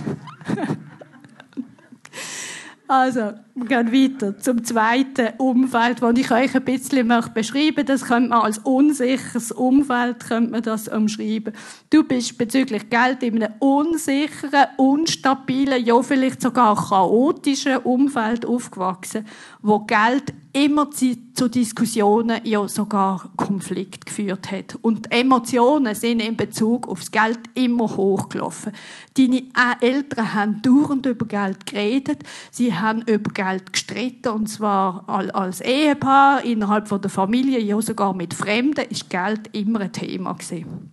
Also, 2.92 3.32
wir 3.56 3.68
gehen 3.68 3.94
weiter 3.94 4.38
zum 4.38 4.66
zweiten 4.66 5.30
Umfeld, 5.38 6.02
das 6.02 6.18
ich 6.18 6.30
euch 6.30 6.54
ein 6.54 6.66
bisschen 6.66 7.08
beschreiben 7.34 7.76
möchte. 7.76 7.86
Das 7.86 8.04
könnte 8.04 8.32
man 8.32 8.42
als 8.42 8.58
unsicheres 8.58 9.54
Umfeld 9.54 10.20
könnte 10.20 10.52
man 10.52 10.62
das 10.62 10.90
umschreiben. 10.90 11.54
Du 11.90 12.04
bist 12.04 12.38
bezüglich 12.38 12.90
Geld 12.90 13.24
in 13.24 13.42
einem 13.42 13.54
unsicheren, 13.60 14.66
unstabilen, 14.76 15.86
ja 15.86 16.02
vielleicht 16.02 16.42
sogar 16.42 16.76
chaotischen 16.76 17.78
Umfeld 17.78 18.46
aufgewachsen, 18.46 19.26
wo 19.62 19.80
Geld 19.80 20.34
immer 20.54 20.90
zu 20.92 21.50
Diskussionen, 21.50 22.42
ja 22.44 22.68
sogar 22.68 23.32
Konflikt 23.38 24.06
geführt 24.06 24.52
hat. 24.52 24.78
Und 24.82 25.12
Emotionen 25.12 25.96
sind 25.96 26.22
in 26.22 26.36
Bezug 26.36 26.88
aufs 26.88 27.12
Geld 27.12 27.40
immer 27.54 27.96
hochgelaufen. 27.96 28.74
Deine 29.16 29.44
Eltern 29.80 30.34
haben 30.34 30.62
dauernd 30.62 31.06
über 31.06 31.26
Geld 31.26 31.66
geredet, 31.66 32.24
sie 32.52 32.74
haben 32.74 33.02
über 33.04 33.32
Geld 33.32 33.74
gestritten, 33.74 34.30
und 34.30 34.48
zwar 34.48 35.04
als 35.08 35.62
Ehepaar, 35.62 36.44
innerhalb 36.44 36.90
der 37.02 37.10
Familie, 37.10 37.60
ja 37.60 37.82
sogar 37.82 38.14
mit 38.14 38.34
Fremden, 38.34 38.86
ist 38.90 39.10
Geld 39.10 39.50
immer 39.54 39.80
ein 39.80 39.94
Thema 39.94 40.34
gewesen. 40.34 40.92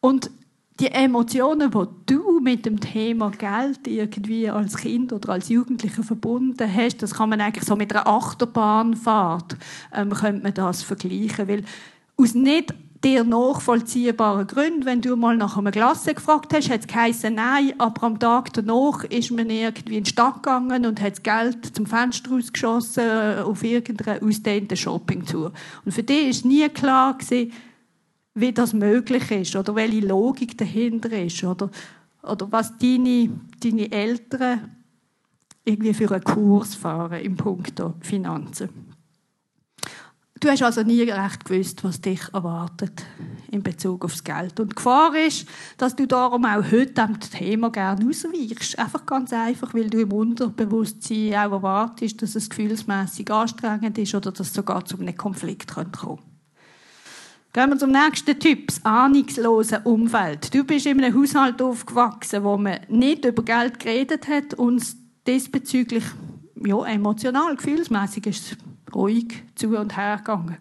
Und 0.00 0.30
die 0.80 0.92
Emotionen, 0.92 1.70
die 1.70 1.84
du 2.06 2.40
mit 2.40 2.64
dem 2.64 2.78
Thema 2.78 3.30
Geld 3.30 3.86
irgendwie 3.86 4.48
als 4.48 4.76
Kind 4.76 5.12
oder 5.12 5.30
als 5.30 5.48
Jugendlicher 5.48 6.04
verbunden 6.04 6.72
hast, 6.72 7.02
das 7.02 7.14
kann 7.14 7.30
man 7.30 7.40
eigentlich 7.40 7.64
so 7.64 7.74
mit 7.74 7.92
einer 7.92 8.06
Achterbahnfahrt 8.06 9.56
ähm, 9.92 10.10
könnte 10.10 10.42
man 10.42 10.54
das 10.54 10.82
vergleichen, 10.82 11.48
weil 11.48 11.64
aus 12.16 12.34
nicht 12.34 12.74
dir 13.04 13.22
nachvollziehbaren 13.22 14.46
Gründen, 14.46 14.84
wenn 14.84 15.00
du 15.00 15.14
mal 15.16 15.36
nach 15.36 15.56
einer 15.56 15.70
Klasse 15.70 16.14
gefragt 16.14 16.52
hast, 16.52 16.68
hat 16.68 16.80
es 16.80 16.86
geheißen, 16.86 17.34
nein, 17.34 17.74
aber 17.78 18.04
am 18.04 18.18
Tag 18.18 18.52
danach 18.52 19.04
ist 19.04 19.30
man 19.30 19.50
irgendwie 19.50 19.98
in 19.98 20.04
die 20.04 20.10
Stadt 20.10 20.42
gegangen 20.42 20.84
und 20.84 21.00
hat 21.00 21.12
das 21.12 21.22
Geld 21.22 21.76
zum 21.76 21.86
Fenster 21.86 22.30
rausgeschossen 22.30 23.38
auf 23.44 23.62
irgendeine 23.62 24.20
ausdehnte 24.20 24.76
Shoppingtour. 24.76 25.52
Und 25.84 25.92
für 25.92 26.02
dich 26.02 26.28
ist 26.28 26.44
nie 26.44 26.68
klar 26.68 27.16
gewesen, 27.16 27.52
wie 28.40 28.52
das 28.52 28.72
möglich 28.72 29.30
ist 29.30 29.56
oder 29.56 29.74
welche 29.74 30.06
Logik 30.06 30.56
dahinter 30.56 31.10
ist 31.12 31.42
oder, 31.44 31.70
oder 32.22 32.50
was 32.50 32.76
deine, 32.78 33.30
deine 33.60 33.90
Eltern 33.90 34.76
irgendwie 35.64 35.94
für 35.94 36.10
einen 36.10 36.24
Kurs 36.24 36.74
fahren 36.74 37.20
im 37.20 37.36
Punkt 37.36 37.82
Finanzen. 38.00 38.88
Du 40.40 40.48
hast 40.48 40.62
also 40.62 40.82
nie 40.82 41.02
recht 41.02 41.44
gewusst, 41.44 41.82
was 41.82 42.00
dich 42.00 42.20
erwartet 42.32 43.04
in 43.50 43.62
Bezug 43.62 44.04
aufs 44.04 44.22
Geld. 44.22 44.60
Und 44.60 44.70
die 44.70 44.74
Gefahr 44.76 45.12
ist, 45.16 45.48
dass 45.78 45.96
du 45.96 46.06
darum 46.06 46.44
auch 46.44 46.70
heute 46.70 47.02
am 47.02 47.18
Thema 47.18 47.70
gerne 47.70 48.08
ausweichst. 48.08 48.78
Einfach 48.78 49.04
ganz 49.04 49.32
einfach, 49.32 49.74
weil 49.74 49.90
du 49.90 50.00
im 50.00 50.12
Unterbewusstsein 50.12 51.34
auch 51.34 51.52
erwartest, 51.52 52.22
dass 52.22 52.36
es 52.36 52.48
gefühlsmässig 52.48 53.28
anstrengend 53.32 53.98
ist 53.98 54.14
oder 54.14 54.30
dass 54.30 54.48
es 54.48 54.54
sogar 54.54 54.84
zu 54.84 55.00
einem 55.00 55.16
Konflikt 55.16 55.74
kommen 55.74 55.90
könnte. 55.90 56.22
Gehen 57.54 57.70
wir 57.70 57.78
zum 57.78 57.92
nächsten 57.92 58.38
Typ, 58.38 58.68
das 58.68 58.84
ahnungslose 58.84 59.80
Umfeld. 59.80 60.54
Du 60.54 60.64
bist 60.64 60.84
in 60.84 61.02
einem 61.02 61.18
Haushalt 61.18 61.62
aufgewachsen, 61.62 62.44
wo 62.44 62.58
man 62.58 62.80
nicht 62.88 63.24
über 63.24 63.42
Geld 63.42 63.78
geredet 63.80 64.28
hat 64.28 64.52
und 64.54 64.84
diesbezüglich 65.26 66.04
ja, 66.62 66.84
emotional, 66.84 67.56
gefühlsmässig 67.56 68.26
ist 68.26 68.56
ruhig 68.94 69.42
zu 69.54 69.68
und 69.78 69.96
her 69.96 70.18
gegangen. 70.18 70.58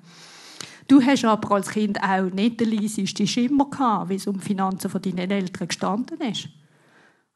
Du 0.87 1.01
hast 1.01 1.25
aber 1.25 1.55
als 1.55 1.69
Kind 1.71 2.01
auch 2.01 2.31
nicht 2.31 2.61
den 2.61 2.71
leisesten 2.71 3.27
Schimmer 3.27 3.69
gehabt, 3.69 4.09
wie 4.09 4.15
es 4.15 4.27
um 4.27 4.39
die 4.39 4.45
Finanzen 4.45 4.89
deiner 4.89 5.29
Eltern 5.29 5.67
gestanden 5.67 6.21
ist. 6.21 6.47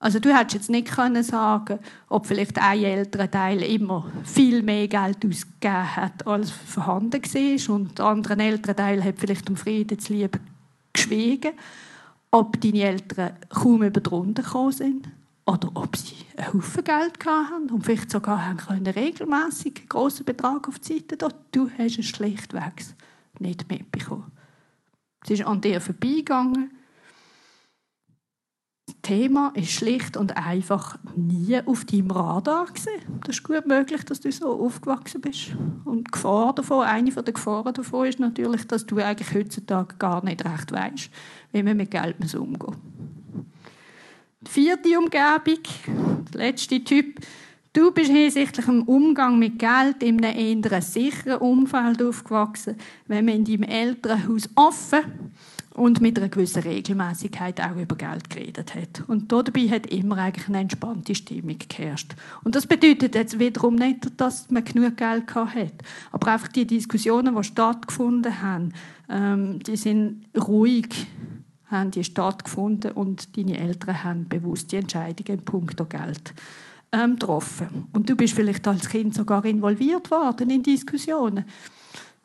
Also 0.02 0.20
du 0.20 0.36
hättest 0.36 0.56
jetzt 0.56 0.70
nicht 0.72 0.92
können 0.92 1.22
sagen, 1.22 1.78
ob 2.10 2.26
vielleicht 2.26 2.58
ein 2.58 2.84
älterer 2.84 3.30
Teil 3.30 3.62
immer 3.62 4.12
viel 4.24 4.64
mehr 4.64 4.88
Geld 4.88 5.24
ausgegeben 5.24 5.96
hat, 5.96 6.26
als 6.26 6.50
vorhanden 6.50 7.22
war 7.22 7.76
und 7.76 8.00
der 8.00 8.06
andere 8.06 8.36
ältere 8.42 8.76
Teil 8.76 9.04
hat 9.04 9.20
vielleicht 9.20 9.48
um 9.52 9.56
Frieden 9.56 10.00
zu 10.00 10.14
lieben 10.14 10.42
geschwiegen, 10.92 11.52
ob 12.32 12.60
deine 12.60 12.82
Eltern 12.82 13.34
kaum 13.50 13.84
über 13.84 14.02
die 14.02 14.10
Runde 14.10 14.42
gekommen 14.42 14.72
sind 14.72 15.08
oder 15.46 15.70
ob 15.76 15.96
sie 15.96 16.16
einen 16.36 16.52
Haufen 16.52 16.84
Geld 16.84 17.24
hatten 17.24 17.70
und 17.70 17.86
vielleicht 17.86 18.10
sogar 18.10 18.56
regelmässig 18.96 19.78
einen 19.78 19.90
grossen 19.90 20.26
Betrag 20.26 20.68
auf 20.68 20.80
die 20.80 20.94
Seite 20.96 21.20
tun. 21.20 21.34
Du 21.52 21.70
hast 21.78 22.00
es 22.00 22.08
schlichtweg 22.08 22.86
nicht 23.38 23.70
mitbekommen. 23.70 24.32
Es 25.24 25.30
ist 25.30 25.46
an 25.46 25.62
dir 25.62 25.80
vorbeigegangen 25.80 26.72
Thema 29.02 29.52
ist 29.56 29.72
schlicht 29.72 30.16
und 30.16 30.38
einfach 30.38 30.98
nie 31.16 31.60
auf 31.66 31.86
deinem 31.86 32.12
Radar 32.12 32.66
gewesen. 32.66 33.20
Das 33.26 33.38
ist 33.38 33.44
gut 33.44 33.66
möglich, 33.66 34.04
dass 34.04 34.20
du 34.20 34.32
so 34.32 34.48
aufgewachsen 34.64 35.22
bist. 35.22 35.56
Und 35.86 36.08
die 36.08 36.12
Gefahr 36.12 36.54
davon, 36.54 36.86
eine 36.86 37.12
der 37.12 37.34
Gefahren 37.34 37.74
davon 37.74 38.08
ist 38.08 38.20
natürlich, 38.20 38.68
dass 38.68 38.86
du 38.86 38.98
eigentlich 38.98 39.34
heutzutage 39.34 39.96
gar 39.98 40.24
nicht 40.24 40.46
recht 40.46 40.72
weißt, 40.72 41.10
wie 41.52 41.64
man 41.64 41.78
mit 41.78 41.92
Geld 41.92 42.16
umgehen 42.36 42.58
muss. 42.60 42.76
Die 44.42 44.52
vierte 44.52 44.98
Umgebung, 44.98 45.64
der 46.34 46.40
letzte 46.40 46.84
Typ, 46.84 47.20
Du 47.74 47.90
bist 47.92 48.12
hinsichtlich 48.12 48.66
dem 48.66 48.84
Umgang 48.84 49.40
mit 49.40 49.58
Geld 49.58 50.04
in 50.04 50.24
einem 50.26 50.62
eher 50.62 50.82
sicheren 50.82 51.38
Umfeld 51.38 52.04
aufgewachsen, 52.04 52.76
wenn 53.08 53.24
man 53.24 53.36
in 53.36 53.46
deinem 53.46 53.64
Elternhaus 53.64 54.50
offen 54.56 55.04
und 55.73 56.01
mit 56.01 56.17
einer 56.17 56.29
gewissen 56.29 56.63
Regelmäßigkeit 56.63 57.62
auch 57.62 57.75
über 57.75 57.95
Geld 57.95 58.29
geredet 58.29 58.75
hat. 58.75 59.03
Und 59.07 59.31
dabei 59.31 59.69
hat 59.69 59.88
immer 59.88 60.17
eigentlich 60.17 60.47
eine 60.47 60.60
entspannte 60.60 61.15
Stimmung 61.15 61.57
geherrscht. 61.57 62.13
Und 62.43 62.55
das 62.55 62.67
bedeutet 62.67 63.15
jetzt 63.15 63.39
wiederum 63.39 63.75
nicht, 63.75 64.19
dass 64.19 64.49
man 64.51 64.65
genug 64.65 64.97
Geld 64.97 65.34
hat, 65.34 65.73
aber 66.12 66.27
einfach 66.27 66.49
die 66.49 66.67
Diskussionen, 66.67 67.36
die 67.36 67.43
stattgefunden 67.43 68.41
haben, 68.41 68.73
ähm, 69.10 69.60
die 69.60 69.77
sind 69.77 70.25
ruhig 70.38 71.07
haben 71.71 71.91
die 71.91 72.03
stattgefunden 72.03 72.91
und 72.91 73.38
deine 73.38 73.57
Eltern 73.57 74.03
haben 74.03 74.27
bewusst 74.27 74.73
die 74.73 74.75
Entscheidungen 74.75 75.39
in 75.39 75.45
puncto 75.45 75.86
Geld 75.86 76.34
ähm, 76.91 77.13
getroffen. 77.13 77.88
Und 77.93 78.10
du 78.10 78.15
bist 78.15 78.34
vielleicht 78.34 78.67
als 78.67 78.89
Kind 78.89 79.15
sogar 79.15 79.45
involviert 79.45 80.12
worden 80.12 80.49
in 80.49 80.63
Diskussionen 80.63 81.45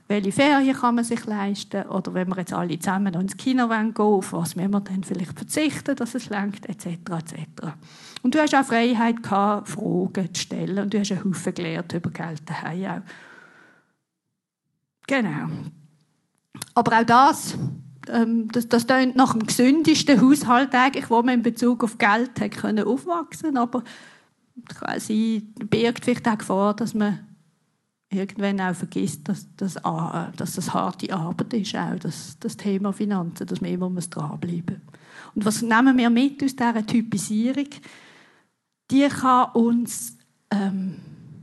welche 0.09 0.33
Ferien 0.33 0.77
kann 0.77 0.95
man 0.95 1.05
sich 1.05 1.25
leisten 1.27 1.83
oder 1.85 2.14
wenn 2.14 2.29
wir 2.29 2.38
jetzt 2.38 2.53
alle 2.53 2.79
zusammen 2.79 3.14
ins 3.14 3.37
Kino 3.37 3.69
gehen 3.69 3.97
wollen, 3.97 4.19
auf 4.19 4.33
was 4.33 4.55
müssen 4.55 4.71
wir 4.71 4.81
dann 4.81 5.03
vielleicht 5.03 5.37
verzichten, 5.37 5.97
dass 5.97 6.14
es 6.14 6.31
lenkt, 6.31 6.66
etc. 6.66 6.87
etc. 6.87 7.75
Und 8.23 8.35
du 8.35 8.38
hast 8.38 8.55
auch 8.55 8.64
Freiheit 8.64 9.23
gehabt, 9.23 9.69
Fragen 9.69 10.33
zu 10.33 10.40
stellen 10.40 10.79
und 10.79 10.95
du 10.95 11.01
hast 11.01 11.11
einen 11.11 11.25
Haufen 11.25 11.55
gelernt 11.55 11.92
über 11.92 12.11
Geld 12.11 12.42
daheim 12.47 12.87
auch. 12.87 13.03
Genau. 15.09 15.49
Aber 16.75 16.99
auch 16.99 17.05
das, 17.05 17.57
ähm, 18.09 18.49
das, 18.49 18.69
das 18.69 18.87
klingt 18.87 19.16
nach 19.16 19.33
dem 19.33 19.47
gesündesten 19.47 20.21
Haushalt 20.21 20.75
eigentlich, 20.75 21.11
wo 21.11 21.23
man 21.23 21.35
in 21.35 21.42
Bezug 21.42 21.83
auf 21.83 21.99
Geld 21.99 22.40
hat 22.40 22.51
können 22.53 22.87
aufwachsen 22.87 23.57
aber 23.57 23.83
quasi 24.69 25.47
birgt 25.69 26.05
vielleicht 26.05 26.29
auch 26.29 26.38
Gefahr, 26.38 26.75
dass 26.75 26.95
man 26.95 27.27
irgendwann 28.16 28.61
auch 28.61 28.74
vergisst, 28.74 29.29
dass, 29.29 29.46
dass, 29.57 29.74
dass 29.74 30.55
das 30.55 30.74
harte 30.74 31.12
Arbeit 31.12 31.55
ist, 31.55 31.76
auch 31.76 31.98
das, 31.98 32.37
das 32.40 32.57
Thema 32.57 32.92
Finanzen, 32.92 33.46
dass 33.46 33.61
man 33.61 33.70
immer 33.70 33.90
dranbleiben 33.90 34.83
muss. 34.85 34.96
Und 35.35 35.44
was 35.44 35.62
nehmen 35.62 35.96
wir 35.96 36.11
mit 36.11 36.42
aus 36.42 36.57
dieser 36.57 36.87
Typisierung? 36.87 37.68
Die 38.90 39.09
kann 39.09 39.50
uns 39.52 40.16
ähm, 40.50 40.96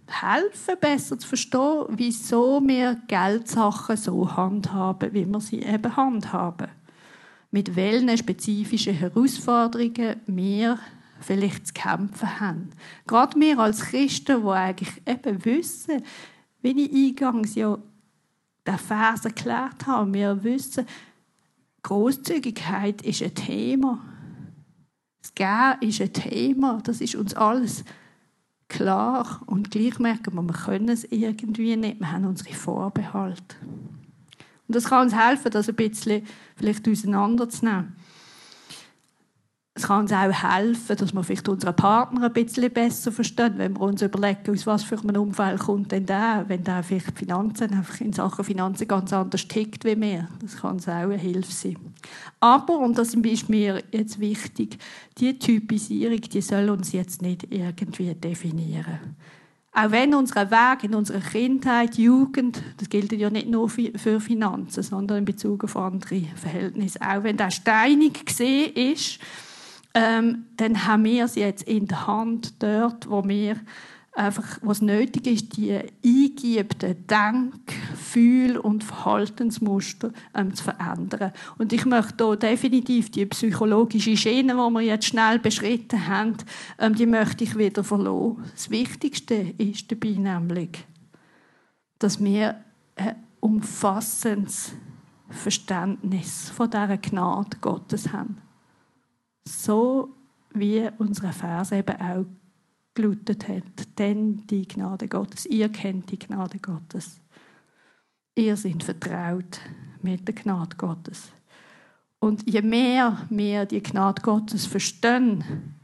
helfen, 0.07 0.75
besser 0.79 1.19
zu 1.19 1.27
verstehen, 1.27 1.86
wieso 1.89 2.62
wir 2.65 3.01
Geldsachen 3.07 3.97
so 3.97 4.36
handhaben, 4.36 5.13
wie 5.13 5.25
wir 5.25 5.39
sie 5.39 5.62
eben 5.62 5.95
handhaben. 5.95 6.67
Mit 7.51 7.75
welchen 7.75 8.17
spezifischen 8.17 8.95
Herausforderungen 8.95 10.21
wir 10.25 10.79
vielleicht 11.19 11.67
zu 11.67 11.73
kämpfen 11.73 12.39
haben. 12.39 12.69
Gerade 13.07 13.39
wir 13.39 13.59
als 13.59 13.81
Christen, 13.81 14.43
die 14.43 14.49
eigentlich 14.49 15.01
eben 15.05 15.45
wissen, 15.45 16.01
wie 16.63 16.82
ich 16.82 17.12
eingangs 17.12 17.56
ja 17.56 17.78
den 18.65 18.78
Vers 18.78 19.26
erklärt 19.26 19.86
habe, 19.86 20.13
wir 20.13 20.43
wissen, 20.43 20.88
Großzügigkeit 21.84 23.02
ist 23.02 23.21
ein 23.21 23.36
Thema. 23.36 23.99
Das 25.21 25.36
Gehen 25.36 25.89
ist 25.89 26.02
ein 26.02 26.13
Thema. 26.13 26.80
Das 26.84 27.02
ist 27.02 27.15
uns 27.15 27.34
alles 27.34 27.84
klar. 28.69 29.41
Und 29.45 29.69
gleich 29.69 29.99
merken 29.99 30.34
wir, 30.34 30.41
wir 30.41 30.54
können 30.54 30.89
es 30.89 31.04
irgendwie 31.04 31.76
nicht. 31.76 31.99
Wir 31.99 32.12
haben 32.12 32.26
unsere 32.26 32.54
Vorbehalte. 32.54 33.58
Und 34.67 34.76
das 34.76 34.86
kann 34.86 35.04
uns 35.04 35.15
helfen, 35.15 35.52
das 35.52 35.67
ein 35.67 35.76
bisschen 35.76 36.26
vielleicht 36.56 36.88
auseinanderzunehmen 36.88 37.95
es 39.75 39.88
kann 39.88 40.01
uns 40.01 40.13
auch 40.13 40.31
helfen, 40.31 40.95
dass 40.97 41.13
wir 41.13 41.23
vielleicht 41.23 41.49
unseren 41.49 41.75
Partner 41.75 42.27
ein 42.27 42.33
bisschen 42.33 42.71
besser 42.71 43.12
verstehen, 43.12 43.55
wenn 43.57 43.73
wir 43.73 43.81
uns 43.81 44.03
überlegen, 44.03 44.51
aus 44.51 44.67
was 44.67 44.83
für 44.83 44.99
einem 44.99 45.19
Umfeld 45.19 45.62
kommt 45.62 45.91
denn 45.91 46.05
der, 46.05 46.45
wenn 46.47 46.63
der 46.63 46.83
vielleicht 46.83 47.17
Finanzen, 47.17 47.73
einfach 47.73 47.99
in 47.99 48.13
Sachen 48.13 48.45
Finanzen 48.45 48.88
ganz 48.88 49.12
anders 49.12 49.47
tickt 49.47 49.83
wie 49.83 49.99
wir. 49.99 50.27
Das 50.41 50.57
kann 50.57 50.73
uns 50.73 50.88
auch 50.88 50.93
eine 50.93 51.17
Hilfe 51.17 51.51
sein. 51.51 51.77
Aber, 52.39 52.77
und 52.77 52.99
das 52.99 53.15
ist 53.15 53.49
mir 53.49 53.83
jetzt 53.91 54.19
wichtig, 54.19 54.77
die 55.17 55.39
Typisierung, 55.39 56.21
die 56.21 56.41
soll 56.41 56.69
uns 56.69 56.91
jetzt 56.91 57.23
nicht 57.23 57.47
irgendwie 57.49 58.13
definieren. 58.13 59.15
Auch 59.75 59.89
wenn 59.89 60.13
unser 60.13 60.51
Weg 60.51 60.83
in 60.83 60.93
unserer 60.93 61.19
Kindheit, 61.19 61.97
Jugend, 61.97 62.62
das 62.77 62.89
gilt 62.89 63.12
ja 63.12 63.31
nicht 63.31 63.49
nur 63.49 63.67
für 63.69 64.21
Finanzen, 64.21 64.83
sondern 64.83 65.17
in 65.17 65.25
Bezug 65.25 65.63
auf 65.63 65.75
andere 65.75 66.21
Verhältnisse, 66.36 67.01
auch 67.01 67.23
wenn 67.23 67.38
der 67.38 67.49
steinig 67.49 68.23
gesehen 68.23 68.71
ist, 68.75 69.19
ähm, 69.93 70.45
dann 70.58 70.86
haben 70.86 71.06
wir 71.06 71.25
es 71.25 71.36
jetzt 71.36 71.63
in 71.63 71.88
der 71.88 72.08
Hand 72.08 72.62
dort, 72.62 73.10
wo 73.10 73.23
wir 73.27 73.58
einfach, 74.15 74.60
was 74.62 74.82
nötig 74.82 75.27
ist, 75.27 75.58
die 75.58 75.71
eingeübten 75.73 77.08
Denk-, 77.08 77.73
Fühl- 77.95 78.58
und 78.58 78.84
Verhaltensmuster 78.84 80.12
ähm, 80.36 80.53
zu 80.53 80.63
verändern. 80.63 81.32
Und 81.58 81.73
ich 81.73 81.86
möchte 81.86 82.25
hier 82.25 82.36
definitiv 82.36 83.12
die 83.12 83.25
psychologische 83.25 84.15
Schiene, 84.15 84.53
die 84.53 84.73
wir 84.73 84.82
jetzt 84.82 85.06
schnell 85.06 85.39
beschritten 85.39 86.08
haben, 86.08 86.38
ähm, 86.79 86.95
die 86.95 87.06
möchte 87.06 87.43
ich 87.43 87.58
wieder 87.58 87.84
verloren. 87.84 88.43
Das 88.53 88.69
Wichtigste 88.69 89.53
ist 89.58 89.91
dabei 89.91 90.12
nämlich, 90.12 90.86
dass 91.99 92.23
wir 92.23 92.63
ein 92.95 93.15
umfassendes 93.39 94.73
Verständnis 95.29 96.49
von 96.49 96.69
dieser 96.69 96.97
Gnade 96.97 97.58
Gottes 97.60 98.12
haben. 98.13 98.38
So 99.45 100.15
wie 100.53 100.89
unsere 100.97 101.34
Vers 101.34 101.71
eben 101.71 101.99
auch 101.99 102.25
gelautet 102.93 103.47
hat. 103.47 103.97
Denn 103.97 104.45
die 104.47 104.67
Gnade 104.67 105.08
Gottes, 105.08 105.45
ihr 105.45 105.69
kennt 105.69 106.12
die 106.12 106.19
Gnade 106.19 106.60
Gottes. 106.60 107.19
Ihr 108.36 108.58
seid 108.58 108.84
vertraut 108.84 109.60
mit 110.01 110.27
der 110.27 110.36
Gnade 110.36 110.75
Gottes. 110.77 111.32
Und 112.19 112.49
je 112.49 112.62
mehr 112.62 113.25
wir 113.29 113.65
die 113.65 113.84
Gnade 113.84 114.21
Gottes 114.21 114.65
verstehen, 114.65 115.75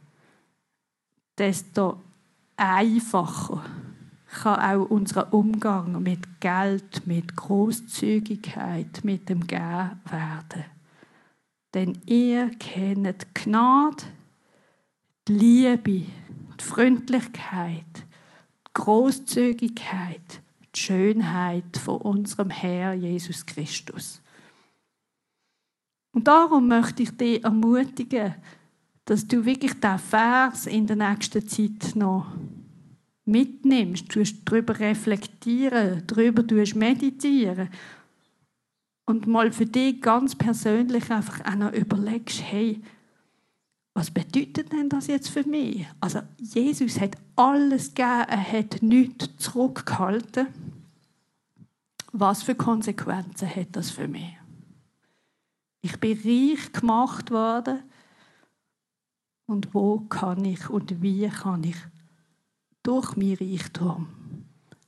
desto 1.38 2.02
einfacher 2.56 3.64
kann 4.42 4.60
auch 4.60 4.90
unser 4.90 5.34
Umgang 5.34 6.02
mit 6.02 6.40
Geld, 6.40 7.06
mit 7.08 7.36
Großzügigkeit, 7.36 9.04
mit 9.04 9.28
dem 9.28 9.48
Gehen 9.48 10.00
werden. 10.06 10.66
Denn 11.74 12.00
ihr 12.06 12.50
kennt 12.60 13.22
die 13.22 13.28
Gnade, 13.34 14.04
die 15.28 15.34
Liebe, 15.34 16.06
die 16.60 16.64
Freundlichkeit, 16.64 17.86
die 17.96 18.72
Großzügigkeit, 18.74 20.42
die 20.76 20.80
Schönheit 20.80 21.78
von 21.78 22.02
unserem 22.02 22.50
Herr 22.50 22.94
Jesus 22.94 23.46
Christus. 23.46 24.22
Und 26.12 26.28
darum 26.28 26.68
möchte 26.68 27.04
ich 27.04 27.12
dich 27.12 27.44
ermutigen, 27.44 28.36
dass 29.06 29.28
du 29.28 29.46
wirklich 29.46 29.74
diesen 29.74 30.00
Vers 30.00 30.66
in 30.66 30.88
der 30.88 30.96
nächsten 30.96 31.48
Zeit 31.48 31.96
noch 31.96 32.28
mitnimmst, 33.26 34.14
du 34.16 34.24
darüber 34.46 34.80
reflektieren, 34.80 36.04
darüber 36.08 36.44
meditieren 36.76 37.70
und 39.10 39.26
mal 39.26 39.52
für 39.52 39.66
dich 39.66 40.02
ganz 40.02 40.36
persönlich 40.36 41.10
einfach 41.10 41.44
auch 41.44 41.56
noch 41.56 41.74
überlegst, 41.74 42.44
hey, 42.44 42.80
was 43.96 44.12
bedeutet 44.12 44.72
denn 44.72 44.88
das 44.88 45.08
jetzt 45.08 45.30
für 45.30 45.44
mich? 45.44 45.88
Also 46.00 46.20
Jesus 46.38 47.02
hat 47.02 47.18
alles 47.36 47.96
gegeben, 47.96 48.26
er 48.28 48.52
hat 48.52 48.84
nichts 48.84 49.30
zurückgehalten. 49.38 50.48
Was 52.12 52.44
für 52.44 52.54
Konsequenzen 52.54 53.50
hat 53.54 53.70
das 53.72 53.90
für 53.90 54.08
mich? 54.08 54.38
Ich 55.82 56.00
bin 56.00 56.20
reich 56.24 56.72
gemacht 56.72 57.32
worden 57.32 57.80
und 59.48 59.74
wo 59.74 60.02
kann 60.02 60.46
ich 60.46 60.70
und 60.70 61.02
wie 61.02 61.28
kann 61.30 61.64
ich 61.64 61.78
durch 62.84 63.18
mein 63.18 63.34
Reichtum 63.34 64.08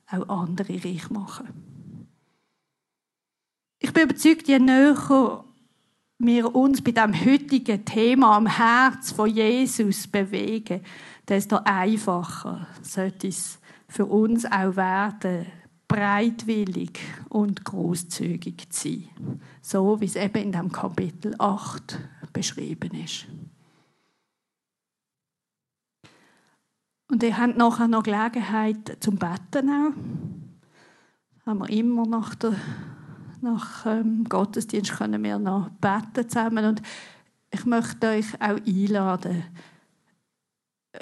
auch 0.06 0.28
andere 0.28 0.74
reich 0.74 1.10
machen? 1.10 1.71
Ich 3.92 3.94
bin 3.94 4.04
überzeugt, 4.04 4.48
je 4.48 4.58
näher 4.58 5.44
wir 6.18 6.54
uns 6.54 6.80
bei 6.80 6.92
dem 6.92 7.12
heutigen 7.12 7.84
Thema 7.84 8.38
am 8.38 8.46
Herz 8.46 9.12
von 9.12 9.28
Jesus 9.28 10.06
bewegen, 10.06 10.80
desto 11.28 11.58
einfacher 11.62 12.66
sollte 12.80 13.28
es 13.28 13.58
für 13.88 14.06
uns 14.06 14.46
auch 14.46 14.76
werden, 14.76 15.44
breitwillig 15.88 17.00
und 17.28 17.66
großzügig 17.66 18.70
zu 18.70 18.88
sein. 18.88 19.40
So 19.60 20.00
wie 20.00 20.06
es 20.06 20.16
eben 20.16 20.42
in 20.42 20.52
dem 20.52 20.72
Kapitel 20.72 21.34
8 21.38 21.98
beschrieben 22.32 22.92
ist. 22.94 23.26
Und 27.10 27.22
ihr 27.22 27.36
habt 27.36 27.58
nachher 27.58 27.88
noch 27.88 28.04
Gelegenheit 28.04 28.96
zum 29.00 29.16
Betten 29.16 29.68
auch. 29.68 31.44
Haben 31.44 31.58
wir 31.58 31.68
immer 31.68 32.06
nach 32.06 32.34
der 32.36 32.54
nach 33.42 33.86
ähm, 33.86 34.24
Gottesdienst 34.28 34.92
können 34.92 35.22
wir 35.22 35.38
noch 35.38 35.68
beten 35.70 36.28
zusammen. 36.28 36.64
Und 36.64 36.82
ich 37.50 37.64
möchte 37.64 38.08
euch 38.08 38.34
auch 38.40 38.58
einladen, 38.66 39.44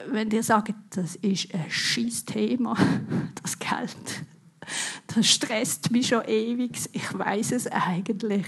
wenn 0.08 0.30
ihr 0.30 0.42
sagt, 0.42 0.74
das 0.90 1.16
ist 1.16 1.54
ein 1.54 1.70
scheiß 1.70 2.24
Thema, 2.24 2.76
das 3.42 3.58
Geld, 3.58 4.24
das 5.08 5.26
stresst 5.26 5.90
mich 5.90 6.08
schon 6.08 6.24
ewig. 6.24 6.78
Ich 6.92 7.18
weiß 7.18 7.52
es 7.52 7.66
eigentlich, 7.66 8.46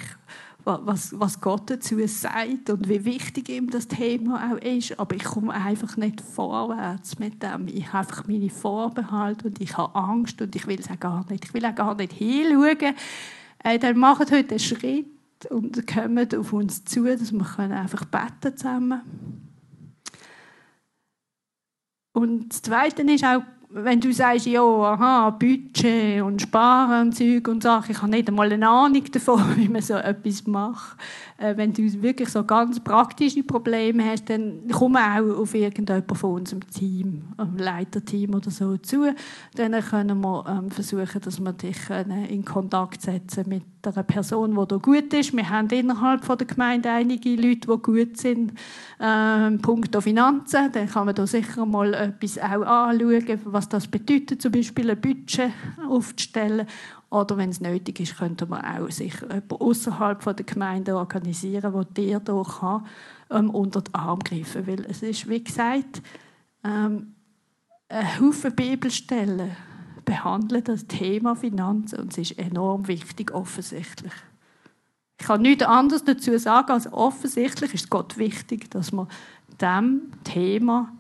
was, 0.65 1.19
was 1.19 1.41
Gott 1.41 1.69
dazu 1.71 1.99
sagt 2.07 2.71
und 2.71 2.89
wie 2.89 3.05
wichtig 3.05 3.49
ihm 3.49 3.71
das 3.71 3.89
Thema 3.89 4.53
auch 4.53 4.59
ist. 4.59 4.99
Aber 4.99 5.17
ich 5.17 5.25
komme 5.25 5.53
einfach 5.53 5.97
nicht 5.97 6.21
vorwärts 6.21 7.19
mit 7.19 7.43
dem. 7.43 7.67
Ich 7.67 7.89
habe 7.89 8.07
einfach 8.07 8.29
meine 8.29 8.51
Vorbehalte 8.51 9.49
und 9.49 9.61
ich 9.61 9.77
habe 9.77 9.95
Angst 9.97 10.41
und 10.41 10.55
ich 10.55 10.67
will 10.67 10.79
es 10.79 10.91
auch 10.91 11.01
gar 11.01 11.29
nicht. 11.29 11.45
Ich 11.47 11.55
will 11.55 11.65
auch 11.65 11.75
gar 11.75 11.95
nicht 11.97 12.13
hinschauen 12.13 12.95
äh, 13.65 13.79
dann 13.79 13.99
macht 13.99 14.31
heute 14.31 14.51
einen 14.51 14.59
Schritt 14.59 15.07
und 15.51 15.87
kommt 15.87 16.35
auf 16.35 16.53
uns 16.53 16.85
zu, 16.85 17.05
dass 17.05 17.33
wir 17.33 17.59
einfach 17.59 18.05
beten 18.05 18.57
zusammen. 18.57 19.03
Und 22.13 22.51
das 22.51 22.63
Zweite 22.63 23.03
ist 23.03 23.25
auch, 23.25 23.43
wenn 23.75 24.01
du 24.01 24.13
sagst, 24.13 24.47
ja, 24.47 24.63
aha, 24.63 25.31
Budget 25.31 26.23
und 26.23 26.43
Sparen 26.43 27.09
und 27.09 27.17
Zeug 27.17 27.49
und 27.49 27.63
Sachen, 27.63 27.93
ich 27.93 28.03
habe 28.03 28.11
nicht 28.11 28.29
einmal 28.29 28.53
eine 28.53 28.69
Ahnung 28.69 29.05
davon, 29.11 29.43
wie 29.57 29.69
man 29.69 29.81
so 29.81 29.95
etwas 29.95 30.47
macht. 30.47 30.99
Äh, 31.43 31.57
wenn 31.57 31.73
du 31.73 31.83
wirklich 32.03 32.29
so 32.29 32.45
ganz 32.45 32.79
praktische 32.79 33.43
Probleme 33.43 34.05
hast, 34.05 34.31
dann 34.31 34.61
komm 34.71 34.97
auch 34.97 35.41
auf 35.41 35.55
irgendjemanden 35.55 36.17
von 36.17 36.35
unserem 36.35 36.69
Team, 36.71 37.25
einem 37.37 37.57
Leiterteam 37.57 38.35
oder 38.35 38.51
so 38.51 38.77
zu. 38.77 39.13
Dann 39.57 39.73
können 39.81 40.21
wir 40.21 40.45
ähm, 40.49 40.71
versuchen, 40.71 41.21
dass 41.21 41.41
wir 41.41 41.53
dich 41.53 41.91
äh, 41.91 42.05
in 42.33 42.45
Kontakt 42.45 43.03
setzen 43.03 43.49
mit 43.49 43.65
einer 43.83 44.05
Person, 44.05 44.55
die 44.55 44.69
da 44.69 44.77
gut 44.77 45.13
ist. 45.13 45.37
Wir 45.37 45.49
haben 45.49 45.69
innerhalb 45.71 46.25
von 46.25 46.39
der 46.39 46.47
Gemeinde 46.47 46.91
einige 46.91 47.35
Leute, 47.35 47.67
die 47.67 47.83
gut 47.83 48.17
sind. 48.17 48.53
Ähm, 49.01 49.61
Punkt 49.61 49.97
Finanzen, 50.01 50.71
dann 50.73 50.89
kann 50.89 51.07
man 51.07 51.15
da 51.17 51.27
sicher 51.27 51.67
mal 51.67 51.93
etwas 51.93 52.39
auch 52.39 52.63
anschauen, 52.63 53.41
was 53.45 53.69
das 53.69 53.89
bedeutet, 53.89 54.41
zum 54.41 54.53
Beispiel 54.53 54.91
ein 54.91 55.01
Budget 55.01 55.51
aufzustellen. 55.89 56.69
Oder 57.13 57.37
wenn 57.37 57.51
es 57.51 57.61
nötig 57.61 58.01
ist, 58.01 58.17
könnte 58.17 58.47
man 58.47 58.65
auch 58.65 58.91
sicher 58.91 59.27
jemanden 59.27 59.57
außerhalb 59.57 60.25
der 60.35 60.47
Gemeinde 60.47 60.97
organisieren, 60.97 61.73
der 61.73 61.85
dir 61.85 62.21
da 62.21 62.43
kann, 62.43 62.87
ähm, 63.31 63.51
unter 63.51 63.83
den 63.83 63.95
Arm 63.95 64.21
greifen 64.21 64.67
Weil 64.67 64.87
es 64.87 65.03
ist, 65.03 65.29
wie 65.29 65.45
gesagt, 65.45 66.01
ähm, 66.65 67.15
ein 67.91 68.19
Haufen 68.19 68.55
Bibelstellen 68.57 69.55
behandeln 70.07 70.65
das 70.65 70.87
Thema 70.87 71.37
Finanzen 71.37 72.01
und 72.01 72.13
es 72.13 72.31
ist 72.31 72.39
enorm 72.39 72.89
wichtig, 72.89 73.33
offensichtlich. 73.33 74.15
Ich 75.21 75.27
kann 75.27 75.43
nichts 75.43 75.65
anderes 75.65 76.05
dazu 76.05 76.39
sagen, 76.39 76.73
als 76.73 76.91
offensichtlich 76.91 77.75
ist 77.75 77.85
es 77.85 77.91
Gott 77.91 78.17
wichtig, 78.17 78.71
dass 78.71 78.91
man 78.91 79.07
dem 79.61 80.13
Thema 80.25 80.91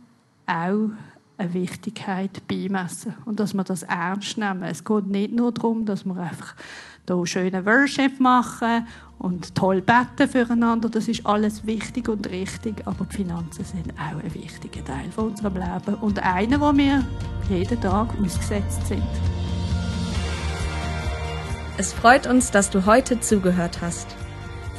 auch 0.44 0.90
eine 1.38 1.54
Wichtigkeit 1.54 2.46
beimessen 2.46 3.14
und 3.24 3.40
dass 3.40 3.54
wir 3.54 3.64
das 3.64 3.82
ernst 3.82 4.38
nehmen. 4.38 4.62
Es 4.62 4.84
geht 4.84 5.06
nicht 5.06 5.32
nur 5.32 5.52
darum, 5.52 5.84
dass 5.84 6.04
wir 6.04 6.16
einfach 6.16 6.54
hier 7.06 7.26
schöne 7.26 7.66
Worship 7.66 8.20
machen 8.20 8.86
und 9.18 9.54
toll 9.54 9.82
beten 9.82 10.28
füreinander. 10.28 10.88
Das 10.88 11.08
ist 11.08 11.26
alles 11.26 11.66
wichtig 11.66 12.08
und 12.08 12.28
richtig, 12.28 12.86
aber 12.86 13.04
die 13.04 13.16
Finanzen 13.16 13.64
sind 13.64 13.92
auch 13.94 14.22
ein 14.22 14.34
wichtiger 14.34 14.84
Teil 14.84 15.10
von 15.10 15.30
unserem 15.30 15.54
Leben 15.54 15.94
und 16.00 16.22
einer, 16.22 16.60
wo 16.60 16.76
wir 16.76 17.04
jeden 17.48 17.80
Tag 17.80 18.08
ausgesetzt 18.22 18.86
sind. 18.86 19.02
Es 21.78 21.92
freut 21.92 22.26
uns, 22.26 22.50
dass 22.50 22.70
du 22.70 22.86
heute 22.86 23.18
zugehört 23.20 23.80
hast. 23.80 24.21